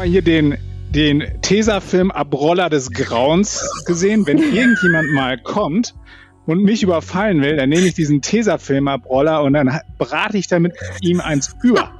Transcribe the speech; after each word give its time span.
mal 0.00 0.08
hier 0.08 0.22
den, 0.22 0.56
den 0.94 1.22
Tesafilm 1.42 2.10
Abroller 2.10 2.70
des 2.70 2.90
Grauens 2.90 3.84
gesehen. 3.84 4.26
Wenn 4.26 4.38
irgendjemand 4.38 5.12
mal 5.12 5.36
kommt 5.36 5.94
und 6.46 6.62
mich 6.62 6.82
überfallen 6.82 7.42
will, 7.42 7.58
dann 7.58 7.68
nehme 7.68 7.82
ich 7.82 7.92
diesen 7.92 8.22
Tesafilm 8.22 8.88
Abroller 8.88 9.42
und 9.42 9.52
dann 9.52 9.78
brate 9.98 10.38
ich 10.38 10.48
damit 10.48 10.72
ihm 11.02 11.20
eins 11.20 11.54
über. 11.62 11.90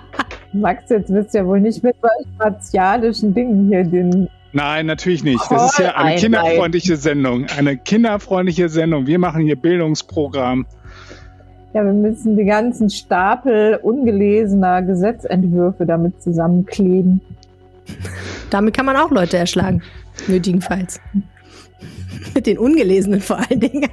Max, 0.52 0.90
jetzt 0.90 1.08
du 1.08 1.26
ja 1.32 1.46
wohl 1.46 1.62
nicht 1.62 1.82
mit 1.82 1.96
solchen 2.02 2.36
martialischen 2.36 3.32
Dingen 3.32 3.68
hier 3.68 3.84
den. 3.84 4.28
Nein, 4.52 4.84
natürlich 4.84 5.24
nicht. 5.24 5.40
Das 5.48 5.72
ist 5.72 5.78
ja 5.78 5.94
eine 5.94 6.10
Nein, 6.10 6.18
kinderfreundliche 6.18 6.98
Sendung. 6.98 7.46
Eine 7.56 7.78
kinderfreundliche 7.78 8.68
Sendung. 8.68 9.06
Wir 9.06 9.18
machen 9.18 9.40
hier 9.40 9.56
Bildungsprogramm. 9.56 10.66
Ja, 11.72 11.86
wir 11.86 11.94
müssen 11.94 12.36
die 12.36 12.44
ganzen 12.44 12.90
Stapel 12.90 13.78
ungelesener 13.82 14.82
Gesetzentwürfe 14.82 15.86
damit 15.86 16.22
zusammenkleben. 16.22 17.22
Damit 18.50 18.74
kann 18.74 18.86
man 18.86 18.96
auch 18.96 19.10
Leute 19.10 19.36
erschlagen, 19.36 19.82
nötigenfalls. 20.28 21.00
Mit 22.34 22.46
den 22.46 22.58
Ungelesenen 22.58 23.20
vor 23.20 23.38
allen 23.38 23.60
Dingen. 23.60 23.88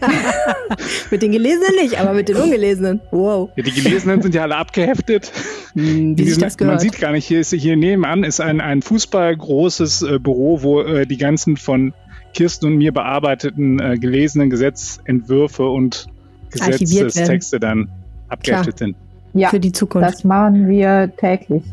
mit 1.12 1.22
den 1.22 1.32
Gelesenen 1.32 1.76
nicht, 1.82 2.00
aber 2.00 2.14
mit 2.14 2.30
den 2.30 2.38
Ungelesenen. 2.38 3.02
Wow. 3.12 3.50
Ja, 3.56 3.64
die 3.64 3.72
Gelesenen 3.72 4.22
sind 4.22 4.36
ja 4.36 4.44
alle 4.44 4.56
abgeheftet. 4.56 5.32
Wie 5.74 6.24
sich 6.24 6.38
das 6.38 6.60
Man 6.60 6.68
gehört. 6.68 6.82
sieht 6.82 7.00
gar 7.00 7.12
nicht, 7.12 7.26
hier, 7.26 7.40
ist, 7.40 7.54
hier 7.54 7.76
nebenan 7.76 8.24
ist 8.24 8.42
ein, 8.42 8.62
ein 8.62 8.82
fußballgroßes 8.82 10.04
äh, 10.04 10.20
Büro, 10.20 10.62
wo 10.62 10.82
äh, 10.82 11.06
die 11.06 11.18
ganzen 11.18 11.58
von 11.58 11.94
Kirsten 12.34 12.68
und 12.68 12.78
mir 12.78 12.92
bearbeiteten 12.92 13.80
äh, 13.80 13.98
gelesenen 13.98 14.50
Gesetzentwürfe 14.50 15.68
und. 15.68 16.08
Gesetzestexte 16.52 17.60
dann 17.60 17.90
abgeheftet 18.30 18.78
sind. 18.78 18.96
Ja, 19.34 19.50
Für 19.50 19.60
die 19.60 19.72
Zukunft, 19.72 20.08
das 20.08 20.24
machen 20.24 20.68
wir 20.68 21.12
täglich. 21.18 21.64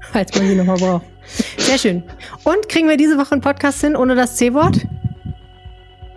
falls 0.00 0.34
man 0.38 0.48
sie 0.48 0.54
nochmal 0.54 0.78
braucht. 0.78 1.11
Sehr 1.56 1.78
schön. 1.78 2.02
Und 2.44 2.68
kriegen 2.68 2.88
wir 2.88 2.96
diese 2.96 3.18
Woche 3.18 3.32
einen 3.32 3.40
Podcast 3.40 3.80
hin 3.80 3.96
ohne 3.96 4.14
das 4.14 4.36
C-Wort? 4.36 4.86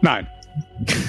Nein. 0.01 0.27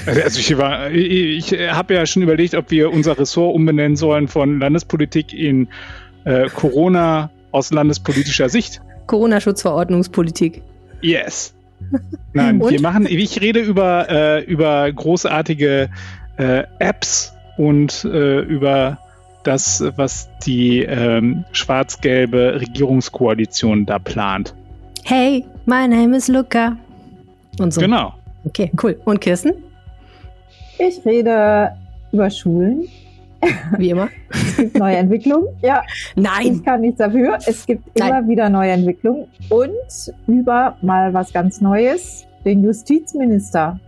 Also 0.06 0.40
ich, 0.40 0.56
war- 0.58 0.90
ich, 0.90 1.52
ich 1.52 1.60
habe 1.70 1.94
ja 1.94 2.06
schon 2.06 2.22
überlegt, 2.22 2.54
ob 2.54 2.70
wir 2.70 2.92
unser 2.92 3.18
Ressort 3.18 3.54
umbenennen 3.54 3.96
sollen 3.96 4.28
von 4.28 4.58
Landespolitik 4.60 5.32
in 5.32 5.68
äh, 6.24 6.48
Corona 6.48 7.30
aus 7.52 7.72
landespolitischer 7.72 8.48
Sicht. 8.48 8.80
Corona-Schutzverordnungspolitik. 9.06 10.62
Yes. 11.00 11.54
Nein, 12.32 12.60
Und? 12.60 12.70
wir 12.70 12.80
machen, 12.80 13.06
ich 13.08 13.40
rede 13.40 13.60
über, 13.60 14.08
äh, 14.08 14.44
über 14.44 14.90
großartige 14.90 15.90
äh, 16.38 16.62
Apps 16.78 17.32
und 17.56 18.04
äh, 18.04 18.40
über 18.40 18.98
das, 19.46 19.82
was 19.96 20.28
die 20.44 20.82
ähm, 20.82 21.44
schwarz-gelbe 21.52 22.60
Regierungskoalition 22.60 23.86
da 23.86 23.98
plant. 23.98 24.54
Hey, 25.04 25.44
my 25.66 25.86
name 25.86 26.16
is 26.16 26.28
Luca. 26.28 26.76
Und 27.58 27.72
so. 27.72 27.80
Genau. 27.80 28.12
Okay, 28.44 28.70
cool. 28.82 28.98
Und 29.04 29.20
Kirsten? 29.20 29.54
Ich 30.78 31.04
rede 31.04 31.72
über 32.12 32.30
Schulen. 32.30 32.88
Wie 33.78 33.90
immer. 33.90 34.08
Es 34.30 34.56
gibt 34.56 34.78
neue 34.78 34.96
Entwicklungen. 34.96 35.48
Ja, 35.62 35.82
Nein! 36.16 36.54
ich 36.54 36.64
kann 36.64 36.80
nichts 36.80 36.98
dafür. 36.98 37.38
Es 37.46 37.66
gibt 37.66 37.98
Nein. 37.98 38.08
immer 38.08 38.28
wieder 38.28 38.48
neue 38.48 38.70
Entwicklungen. 38.72 39.26
Und 39.48 40.14
über 40.26 40.76
mal 40.82 41.12
was 41.14 41.32
ganz 41.32 41.60
Neues, 41.60 42.26
den 42.44 42.64
Justizminister. 42.64 43.78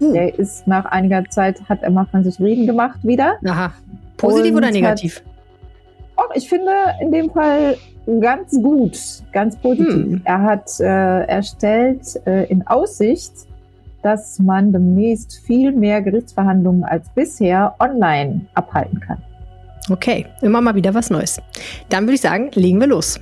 Uh, 0.00 0.12
Der 0.12 0.38
ist 0.38 0.66
nach 0.68 0.84
einiger 0.84 1.24
Zeit, 1.28 1.60
hat 1.68 1.82
er 1.82 1.90
mal 1.90 2.06
von 2.06 2.22
sich 2.22 2.38
reden 2.38 2.66
gemacht 2.66 3.00
wieder. 3.02 3.36
aha. 3.44 3.72
Positiv 4.18 4.52
Und 4.52 4.58
oder 4.58 4.66
hat- 4.66 4.74
negativ? 4.74 5.22
Auch 6.16 6.34
ich 6.34 6.48
finde 6.48 6.72
in 7.00 7.12
dem 7.12 7.30
Fall 7.30 7.76
ganz 8.20 8.50
gut, 8.62 8.98
ganz 9.32 9.56
positiv. 9.56 9.94
Hm. 9.94 10.20
Er 10.24 10.42
hat 10.42 10.68
äh, 10.80 10.84
erstellt 11.26 12.20
äh, 12.26 12.44
in 12.46 12.66
Aussicht, 12.66 13.32
dass 14.02 14.38
man 14.38 14.72
demnächst 14.72 15.40
viel 15.46 15.72
mehr 15.72 16.02
Gerichtsverhandlungen 16.02 16.84
als 16.84 17.08
bisher 17.10 17.74
online 17.80 18.42
abhalten 18.54 19.00
kann. 19.00 19.18
Okay, 19.90 20.26
immer 20.42 20.60
mal 20.60 20.74
wieder 20.74 20.92
was 20.94 21.08
Neues. 21.10 21.40
Dann 21.88 22.04
würde 22.04 22.14
ich 22.14 22.20
sagen, 22.20 22.50
legen 22.54 22.80
wir 22.80 22.88
los. 22.88 23.20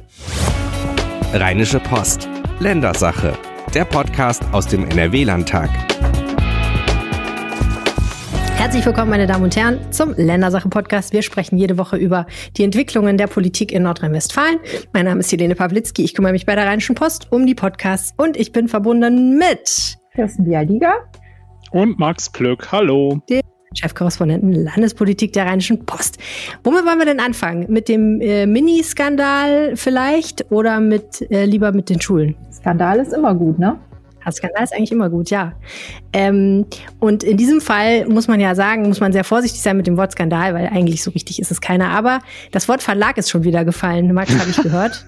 Rheinische 1.33 1.81
Post. 1.81 2.29
Ländersache. 2.61 3.35
Der 3.75 3.85
Podcast 3.85 4.43
aus 4.53 4.67
dem 4.67 4.89
NRW-Landtag. 4.89 5.69
Herzlich 8.77 8.95
willkommen, 8.95 9.11
meine 9.11 9.27
Damen 9.27 9.43
und 9.43 9.57
Herren, 9.57 9.91
zum 9.91 10.13
Ländersache-Podcast. 10.15 11.15
Wir 11.15 11.23
sprechen 11.23 11.57
jede 11.57 11.79
Woche 11.79 11.97
über 11.97 12.27
die 12.59 12.63
Entwicklungen 12.63 13.17
der 13.17 13.27
Politik 13.27 13.73
in 13.73 13.85
Nordrhein-Westfalen. 13.85 14.59
Mein 14.93 15.07
Name 15.07 15.21
ist 15.21 15.33
Helene 15.33 15.55
Pawlitzki. 15.55 16.05
Ich 16.05 16.13
kümmere 16.13 16.33
mich 16.33 16.45
bei 16.45 16.55
der 16.55 16.67
Rheinischen 16.67 16.95
Post 16.95 17.29
um 17.33 17.47
die 17.47 17.55
Podcasts 17.55 18.13
und 18.19 18.37
ich 18.37 18.53
bin 18.53 18.69
verbunden 18.69 19.39
mit 19.39 19.97
Kirsten 20.15 20.45
Bialiga. 20.45 20.93
Und 21.71 21.99
Max 21.99 22.29
Plück, 22.29 22.71
hallo. 22.71 23.19
Chefkorrespondenten 23.73 24.53
Landespolitik 24.53 25.33
der 25.33 25.47
Rheinischen 25.47 25.87
Post. 25.87 26.19
Womit 26.63 26.85
wollen 26.85 26.99
wir 26.99 27.07
denn 27.07 27.21
anfangen? 27.21 27.65
Mit 27.71 27.89
dem 27.89 28.21
äh, 28.21 28.45
Mini-Skandal 28.45 29.75
vielleicht 29.77 30.53
oder 30.53 30.81
mit 30.81 31.23
äh, 31.31 31.47
lieber 31.47 31.73
mit 31.73 31.89
den 31.89 32.03
Schulen? 32.03 32.37
Skandal 32.53 32.99
ist 32.99 33.15
immer 33.15 33.35
gut, 33.35 33.59
ne? 33.59 33.79
Ja, 34.27 34.33
Skandal 34.33 34.65
ist 34.65 34.75
eigentlich 34.75 34.93
immer 34.93 35.09
gut, 35.09 35.31
ja. 35.31 35.53
Ähm, 36.13 36.67
und 36.99 37.23
in 37.23 37.37
diesem 37.37 37.61
Fall 37.61 38.07
muss 38.07 38.27
man 38.27 38.41
ja 38.41 38.55
sagen, 38.55 38.89
muss 38.89 39.01
man 39.01 39.13
sehr 39.13 39.25
vorsichtig 39.25 39.63
sein 39.63 39.77
mit 39.77 39.87
dem 39.87 39.97
Wort 39.97 40.13
Skandal, 40.13 40.53
weil 40.55 40.67
eigentlich 40.67 41.03
so 41.03 41.13
richtig 41.13 41.41
ist 41.41 41.53
es 41.53 41.61
keiner. 41.61 41.91
Aber 41.91 42.21
das 42.51 42.69
Wort 42.69 42.83
Verlag 42.83 43.17
ist 43.19 43.31
schon 43.31 43.45
wieder 43.45 43.65
gefallen, 43.65 44.13
Max, 44.13 44.37
habe 44.37 44.51
ich 44.51 44.57
gehört. 44.63 45.07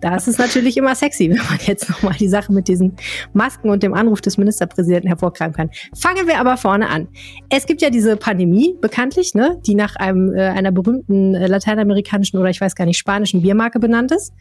Das 0.00 0.28
ist 0.28 0.38
natürlich 0.38 0.76
immer 0.76 0.94
sexy, 0.94 1.30
wenn 1.30 1.38
man 1.38 1.58
jetzt 1.64 1.88
nochmal 1.88 2.14
die 2.18 2.28
Sache 2.28 2.52
mit 2.52 2.68
diesen 2.68 2.96
Masken 3.32 3.70
und 3.70 3.82
dem 3.82 3.94
Anruf 3.94 4.20
des 4.20 4.38
Ministerpräsidenten 4.38 5.08
hervorkramen 5.08 5.54
kann. 5.54 5.70
Fangen 5.94 6.26
wir 6.26 6.38
aber 6.38 6.56
vorne 6.56 6.88
an. 6.88 7.08
Es 7.48 7.66
gibt 7.66 7.82
ja 7.82 7.90
diese 7.90 8.16
Pandemie, 8.16 8.76
bekanntlich, 8.80 9.34
ne, 9.34 9.60
die 9.66 9.74
nach 9.74 9.96
einem, 9.96 10.34
äh, 10.34 10.42
einer 10.42 10.70
berühmten 10.70 11.34
äh, 11.34 11.46
lateinamerikanischen 11.46 12.38
oder 12.38 12.50
ich 12.50 12.60
weiß 12.60 12.74
gar 12.74 12.84
nicht, 12.84 12.98
spanischen 12.98 13.42
Biermarke 13.42 13.78
benannt 13.78 14.12
ist. 14.12 14.32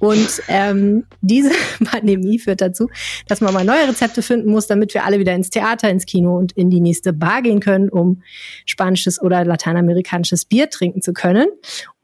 Und 0.00 0.42
ähm, 0.48 1.04
diese 1.20 1.50
Pandemie 1.84 2.38
führt 2.38 2.60
dazu, 2.60 2.88
dass 3.28 3.40
man 3.40 3.54
mal 3.54 3.64
neue 3.64 3.88
Rezepte 3.88 4.22
finden 4.22 4.50
muss, 4.50 4.66
damit 4.66 4.92
wir 4.94 5.04
alle 5.04 5.18
wieder 5.18 5.34
ins 5.34 5.50
Theater, 5.50 5.88
ins 5.88 6.06
Kino 6.06 6.36
und 6.36 6.52
in 6.52 6.70
die 6.70 6.80
nächste 6.80 7.12
Bar 7.12 7.42
gehen 7.42 7.60
können, 7.60 7.88
um 7.88 8.22
spanisches 8.64 9.20
oder 9.20 9.44
lateinamerikanisches 9.44 10.44
Bier 10.44 10.68
trinken 10.68 11.00
zu 11.00 11.12
können. 11.12 11.46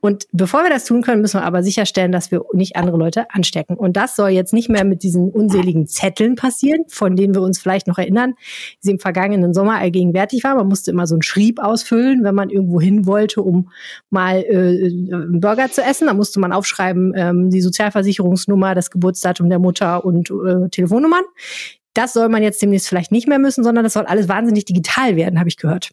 Und 0.05 0.27
bevor 0.33 0.65
wir 0.65 0.69
das 0.69 0.85
tun 0.85 1.01
können, 1.01 1.23
müssen 1.23 1.39
wir 1.39 1.45
aber 1.45 1.63
sicherstellen, 1.63 2.11
dass 2.11 2.33
wir 2.33 2.43
nicht 2.55 2.75
andere 2.75 2.97
Leute 2.97 3.31
anstecken. 3.31 3.77
Und 3.77 3.97
das 3.97 4.17
soll 4.17 4.31
jetzt 4.31 4.53
nicht 4.53 4.69
mehr 4.69 4.85
mit 4.85 5.05
diesen 5.05 5.31
unseligen 5.31 5.87
Zetteln 5.87 6.35
passieren, 6.35 6.83
von 6.89 7.15
denen 7.15 7.37
wir 7.37 7.41
uns 7.41 7.61
vielleicht 7.61 7.87
noch 7.87 7.99
erinnern, 7.99 8.35
die 8.83 8.87
sie 8.87 8.91
im 8.91 8.99
vergangenen 8.99 9.55
Sommer 9.55 9.79
allgegenwärtig 9.79 10.43
waren. 10.43 10.57
Man 10.57 10.67
musste 10.67 10.91
immer 10.91 11.07
so 11.07 11.15
einen 11.15 11.23
Schrieb 11.23 11.61
ausfüllen, 11.61 12.25
wenn 12.25 12.35
man 12.35 12.51
irgendwo 12.51 12.81
hin 12.81 13.07
wollte, 13.07 13.43
um 13.43 13.71
mal 14.11 14.43
äh, 14.43 14.87
einen 14.87 15.41
Burger 15.41 15.71
zu 15.71 15.83
essen. 15.83 16.09
Da 16.09 16.15
musste 16.15 16.41
man 16.41 16.53
aufschreiben, 16.53 17.13
ähm, 17.15 17.51
die 17.51 17.61
Sozialversicherungsnummer, 17.61 18.75
das 18.75 18.91
Geburtsdatum 18.91 19.51
der 19.51 19.61
Mutter 19.61 20.05
und 20.05 20.33
äh, 20.33 20.69
Telefonnummern. 20.69 21.23
Das 21.95 22.13
soll 22.13 22.29
man 22.29 22.43
jetzt 22.43 22.61
demnächst 22.61 22.89
vielleicht 22.89 23.13
nicht 23.13 23.29
mehr 23.29 23.39
müssen, 23.39 23.63
sondern 23.63 23.85
das 23.85 23.93
soll 23.93 24.07
alles 24.07 24.29
wahnsinnig 24.29 24.65
digital 24.65 25.15
werden, 25.15 25.39
habe 25.39 25.49
ich 25.49 25.59
gehört. 25.59 25.93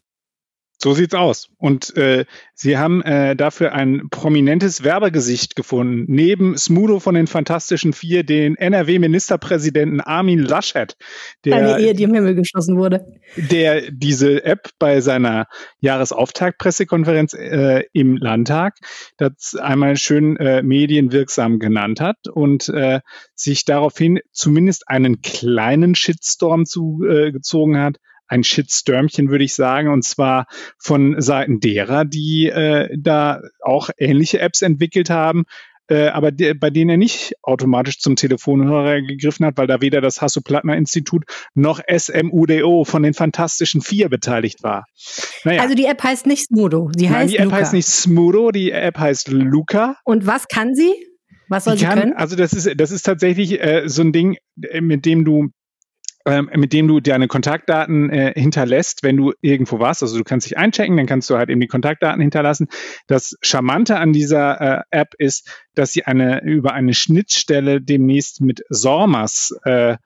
So 0.82 0.94
sieht's 0.94 1.14
aus. 1.14 1.50
Und 1.58 1.94
äh, 1.98 2.24
sie 2.54 2.78
haben 2.78 3.02
äh, 3.02 3.36
dafür 3.36 3.72
ein 3.74 4.08
prominentes 4.10 4.82
Werbegesicht 4.82 5.54
gefunden. 5.54 6.06
Neben 6.08 6.56
Smudo 6.56 7.00
von 7.00 7.14
den 7.14 7.26
Fantastischen 7.26 7.92
Vier, 7.92 8.24
den 8.24 8.56
NRW-Ministerpräsidenten 8.56 10.00
Armin 10.00 10.38
Laschet, 10.38 10.96
der, 11.44 11.56
Eine 11.56 11.80
Ehe, 11.80 11.94
die 11.94 12.04
im 12.04 12.14
Himmel 12.14 12.34
geschossen 12.34 12.78
wurde. 12.78 13.04
der 13.36 13.90
diese 13.90 14.42
App 14.42 14.70
bei 14.78 15.02
seiner 15.02 15.48
Jahresauftaktpressekonferenz 15.80 17.34
äh, 17.34 17.84
im 17.92 18.16
Landtag 18.16 18.76
das 19.18 19.54
einmal 19.60 19.96
schön 19.96 20.38
äh, 20.38 20.62
medienwirksam 20.62 21.58
genannt 21.58 22.00
hat 22.00 22.26
und 22.32 22.70
äh, 22.70 23.00
sich 23.34 23.66
daraufhin 23.66 24.20
zumindest 24.32 24.88
einen 24.88 25.20
kleinen 25.20 25.94
Shitstorm 25.94 26.64
zugezogen 26.64 27.74
äh, 27.74 27.80
hat. 27.80 27.96
Ein 28.30 28.44
Shitstürmchen, 28.44 29.28
würde 29.28 29.42
ich 29.44 29.54
sagen, 29.54 29.88
und 29.92 30.04
zwar 30.04 30.46
von 30.78 31.20
Seiten 31.20 31.58
derer, 31.58 32.04
die 32.04 32.46
äh, 32.46 32.88
da 32.96 33.40
auch 33.62 33.90
ähnliche 33.98 34.38
Apps 34.38 34.62
entwickelt 34.62 35.10
haben, 35.10 35.44
äh, 35.88 36.06
aber 36.06 36.30
de 36.30 36.54
bei 36.54 36.70
denen 36.70 36.90
er 36.90 36.96
nicht 36.96 37.32
automatisch 37.42 37.98
zum 37.98 38.14
Telefonhörer 38.14 39.00
gegriffen 39.02 39.44
hat, 39.44 39.58
weil 39.58 39.66
da 39.66 39.80
weder 39.80 40.00
das 40.00 40.22
Hasso-Plattner-Institut 40.22 41.24
noch 41.54 41.80
SMUDO 41.92 42.84
von 42.84 43.02
den 43.02 43.14
Fantastischen 43.14 43.80
Vier 43.80 44.08
beteiligt 44.08 44.62
war. 44.62 44.84
Naja, 45.42 45.62
Also 45.62 45.74
die 45.74 45.86
App 45.86 46.00
heißt 46.04 46.26
nicht 46.26 46.46
Smudo, 46.46 46.90
sie 46.96 47.06
Nein, 47.06 47.14
heißt 47.16 47.32
die 47.32 47.38
App 47.38 47.44
Luca. 47.46 47.56
heißt 47.56 47.72
nicht 47.72 47.88
Smudo, 47.88 48.52
die 48.52 48.70
App 48.70 48.98
heißt 48.98 49.28
Luca. 49.28 49.96
Und 50.04 50.24
was 50.26 50.46
kann 50.46 50.76
sie? 50.76 50.92
Was 51.48 51.64
soll 51.64 51.74
Die 51.74 51.80
sie 51.80 51.86
kann, 51.86 51.98
können? 51.98 52.12
also 52.12 52.36
das 52.36 52.52
ist, 52.52 52.70
das 52.80 52.92
ist 52.92 53.02
tatsächlich 53.02 53.60
äh, 53.60 53.82
so 53.88 54.02
ein 54.02 54.12
Ding, 54.12 54.36
mit 54.80 55.04
dem 55.04 55.24
du 55.24 55.48
ähm, 56.26 56.50
mit 56.54 56.72
dem 56.72 56.86
du 56.86 57.00
deine 57.00 57.28
Kontaktdaten 57.28 58.10
äh, 58.10 58.32
hinterlässt, 58.36 59.02
wenn 59.02 59.16
du 59.16 59.32
irgendwo 59.40 59.78
warst. 59.78 60.02
Also 60.02 60.18
du 60.18 60.24
kannst 60.24 60.46
dich 60.46 60.58
einchecken, 60.58 60.96
dann 60.96 61.06
kannst 61.06 61.30
du 61.30 61.36
halt 61.36 61.50
eben 61.50 61.60
die 61.60 61.66
Kontaktdaten 61.66 62.20
hinterlassen. 62.20 62.68
Das 63.06 63.36
Charmante 63.42 63.96
an 63.96 64.12
dieser 64.12 64.60
äh, 64.60 64.82
App 64.90 65.14
ist, 65.18 65.66
dass 65.74 65.92
sie 65.92 66.04
eine 66.04 66.42
über 66.42 66.74
eine 66.74 66.94
Schnittstelle 66.94 67.80
demnächst 67.80 68.40
mit 68.40 68.64
Sormas 68.68 69.56
äh, 69.64 69.96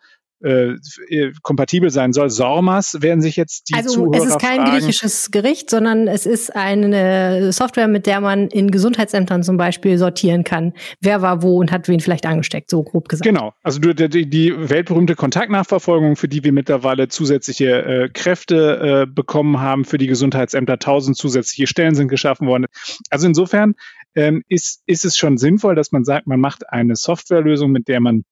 äh, 0.44 0.76
äh, 1.08 1.32
kompatibel 1.42 1.90
sein 1.90 2.12
soll. 2.12 2.28
Sormas 2.28 2.98
werden 3.00 3.22
sich 3.22 3.36
jetzt 3.36 3.70
die 3.70 3.74
also 3.74 3.94
Zuhörer 3.94 4.22
es 4.22 4.26
ist 4.26 4.38
kein 4.38 4.60
fragen. 4.60 4.70
griechisches 4.72 5.30
Gericht, 5.30 5.70
sondern 5.70 6.06
es 6.06 6.26
ist 6.26 6.54
eine 6.54 7.50
Software, 7.52 7.88
mit 7.88 8.06
der 8.06 8.20
man 8.20 8.48
in 8.48 8.70
Gesundheitsämtern 8.70 9.42
zum 9.42 9.56
Beispiel 9.56 9.96
sortieren 9.96 10.44
kann, 10.44 10.74
wer 11.00 11.22
war 11.22 11.42
wo 11.42 11.58
und 11.58 11.72
hat 11.72 11.88
wen 11.88 12.00
vielleicht 12.00 12.26
angesteckt, 12.26 12.70
so 12.70 12.82
grob 12.82 13.08
gesagt. 13.08 13.26
Genau, 13.26 13.54
also 13.62 13.80
die, 13.80 14.28
die, 14.28 14.54
weltberühmte 14.56 15.14
Kontaktnachverfolgung, 15.14 16.16
für 16.16 16.28
die 16.28 16.44
wir 16.44 16.52
mittlerweile 16.52 17.08
zusätzliche 17.08 17.84
äh, 17.84 18.08
Kräfte 18.10 19.04
äh, 19.04 19.10
bekommen 19.10 19.60
haben 19.60 19.84
für 19.84 19.96
die 19.96 20.06
Gesundheitsämter, 20.06 20.78
tausend 20.78 21.16
zusätzliche 21.16 21.66
Stellen 21.66 21.94
sind 21.94 22.08
geschaffen 22.08 22.46
worden. 22.46 22.66
Also 23.08 23.26
insofern 23.26 23.74
ähm, 24.14 24.42
ist, 24.48 24.82
ist 24.86 25.04
es 25.04 25.16
schon 25.16 25.38
sinnvoll, 25.38 25.74
dass 25.74 25.90
man 25.90 26.04
sagt, 26.04 26.26
man 26.26 26.40
macht 26.40 26.70
eine 26.70 26.96
Softwarelösung, 26.96 27.72
mit 27.72 27.88
der 27.88 28.00
man 28.00 28.24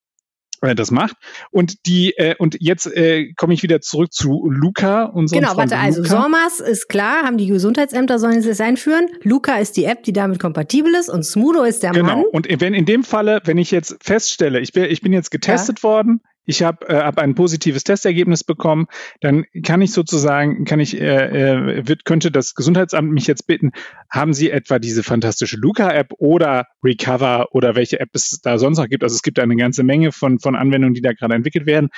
äh, 0.63 0.75
das 0.75 0.91
macht. 0.91 1.17
Und 1.51 1.87
die 1.87 2.13
äh, 2.17 2.35
und 2.39 2.57
jetzt 2.61 2.87
äh, 2.87 3.33
komme 3.35 3.55
ich 3.55 3.63
wieder 3.63 3.81
zurück 3.81 4.13
zu 4.13 4.49
Luca, 4.51 5.05
unserem 5.05 5.41
Genau, 5.43 5.55
Freund 5.55 5.71
warte, 5.71 5.83
also 5.83 6.03
Luca. 6.03 6.23
SORMAS 6.23 6.61
ist 6.61 6.89
klar, 6.89 7.23
haben 7.25 7.37
die 7.37 7.47
Gesundheitsämter 7.47 8.19
sollen 8.19 8.39
es 8.39 8.47
jetzt 8.47 8.61
einführen. 8.61 9.09
Luca 9.23 9.59
ist 9.59 9.77
die 9.77 9.85
App, 9.85 10.03
die 10.05 10.13
damit 10.13 10.39
kompatibel 10.39 10.95
ist 10.95 11.09
und 11.09 11.25
Smudo 11.25 11.63
ist 11.65 11.83
der 11.83 11.91
Genau. 11.93 12.07
Mann. 12.17 12.25
Und 12.33 12.49
wenn 12.61 12.75
in 12.75 12.87
dem 12.87 13.05
Falle, 13.05 13.41
wenn 13.45 13.59
ich 13.59 13.71
jetzt 13.71 13.97
feststelle, 14.03 14.61
ich 14.61 14.73
bin, 14.73 14.85
ich 14.85 15.01
bin 15.03 15.13
jetzt 15.13 15.31
getestet 15.31 15.83
worden, 15.83 16.21
ich 16.45 16.63
habe 16.63 16.89
äh, 16.89 16.97
hab 16.97 17.19
ein 17.19 17.35
positives 17.35 17.85
Testergebnis 17.85 18.45
bekommen, 18.45 18.87
dann 19.21 19.45
kann 19.65 19.83
ich 19.83 19.93
sozusagen, 19.93 20.65
kann 20.65 20.81
ich, 20.81 21.01
äh, 21.01 21.05
äh, 21.07 21.89
wird, 21.89 22.05
könnte 22.05 22.31
das 22.31 22.55
Gesundheitsamt 22.55 23.11
mich 23.13 23.27
jetzt 23.27 23.47
bitten, 23.47 23.71
haben 24.11 24.35
Sie 24.35 24.51
etwa 24.51 24.79
diese 24.79 25.03
fantastische 25.03 25.57
Luca-App 25.57 26.13
oder 26.19 26.67
Recover 26.83 27.49
oder 27.53 27.75
welche 27.75 28.01
App 28.01 28.11
es 28.15 28.41
da 28.43 28.59
sonst 28.59 28.79
noch 28.79 28.89
gibt? 28.89 29.03
Also 29.05 29.15
es 29.15 29.23
gibt 29.23 29.39
eine 29.39 29.57
ganze 29.57 29.83
Menge 29.83 30.13
von, 30.13 30.39
von 30.39 30.57
Anwendungen, 30.57 30.95
die 30.95 31.03
da 31.03 31.13
gerade 31.13 31.35
entwickelt 31.35 31.67
werden. 31.67 31.91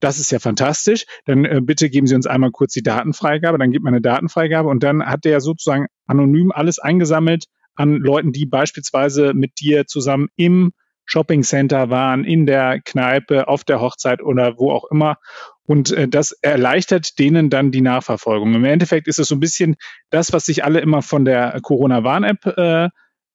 Das 0.00 0.18
ist 0.18 0.32
ja 0.32 0.38
fantastisch. 0.38 1.04
Dann 1.26 1.44
äh, 1.44 1.60
bitte 1.62 1.90
geben 1.90 2.06
Sie 2.06 2.14
uns 2.14 2.26
einmal 2.26 2.50
kurz 2.50 2.72
die 2.72 2.82
Datenfreigabe, 2.82 3.58
dann 3.58 3.70
gibt 3.70 3.84
man 3.84 3.94
eine 3.94 4.00
Datenfreigabe 4.00 4.68
und 4.68 4.82
dann 4.82 5.04
hat 5.04 5.24
der 5.24 5.40
sozusagen 5.40 5.86
anonym 6.06 6.52
alles 6.52 6.78
eingesammelt 6.78 7.44
an 7.74 7.96
Leuten, 7.96 8.32
die 8.32 8.46
beispielsweise 8.46 9.32
mit 9.34 9.60
dir 9.60 9.86
zusammen 9.86 10.28
im 10.36 10.72
Shopping 11.10 11.42
Center 11.42 11.90
waren, 11.90 12.24
in 12.24 12.46
der 12.46 12.80
Kneipe, 12.80 13.48
auf 13.48 13.64
der 13.64 13.80
Hochzeit 13.80 14.22
oder 14.22 14.58
wo 14.58 14.70
auch 14.70 14.84
immer. 14.92 15.16
Und 15.64 15.90
äh, 15.90 16.06
das 16.06 16.30
erleichtert 16.30 17.18
denen 17.18 17.50
dann 17.50 17.72
die 17.72 17.80
Nachverfolgung. 17.80 18.54
Im 18.54 18.64
Endeffekt 18.64 19.08
ist 19.08 19.18
es 19.18 19.26
so 19.28 19.34
ein 19.34 19.40
bisschen 19.40 19.74
das, 20.10 20.32
was 20.32 20.46
sich 20.46 20.64
alle 20.64 20.80
immer 20.80 21.02
von 21.02 21.24
der 21.24 21.58
Corona-Warn-App 21.62 22.46
äh, 22.56 22.88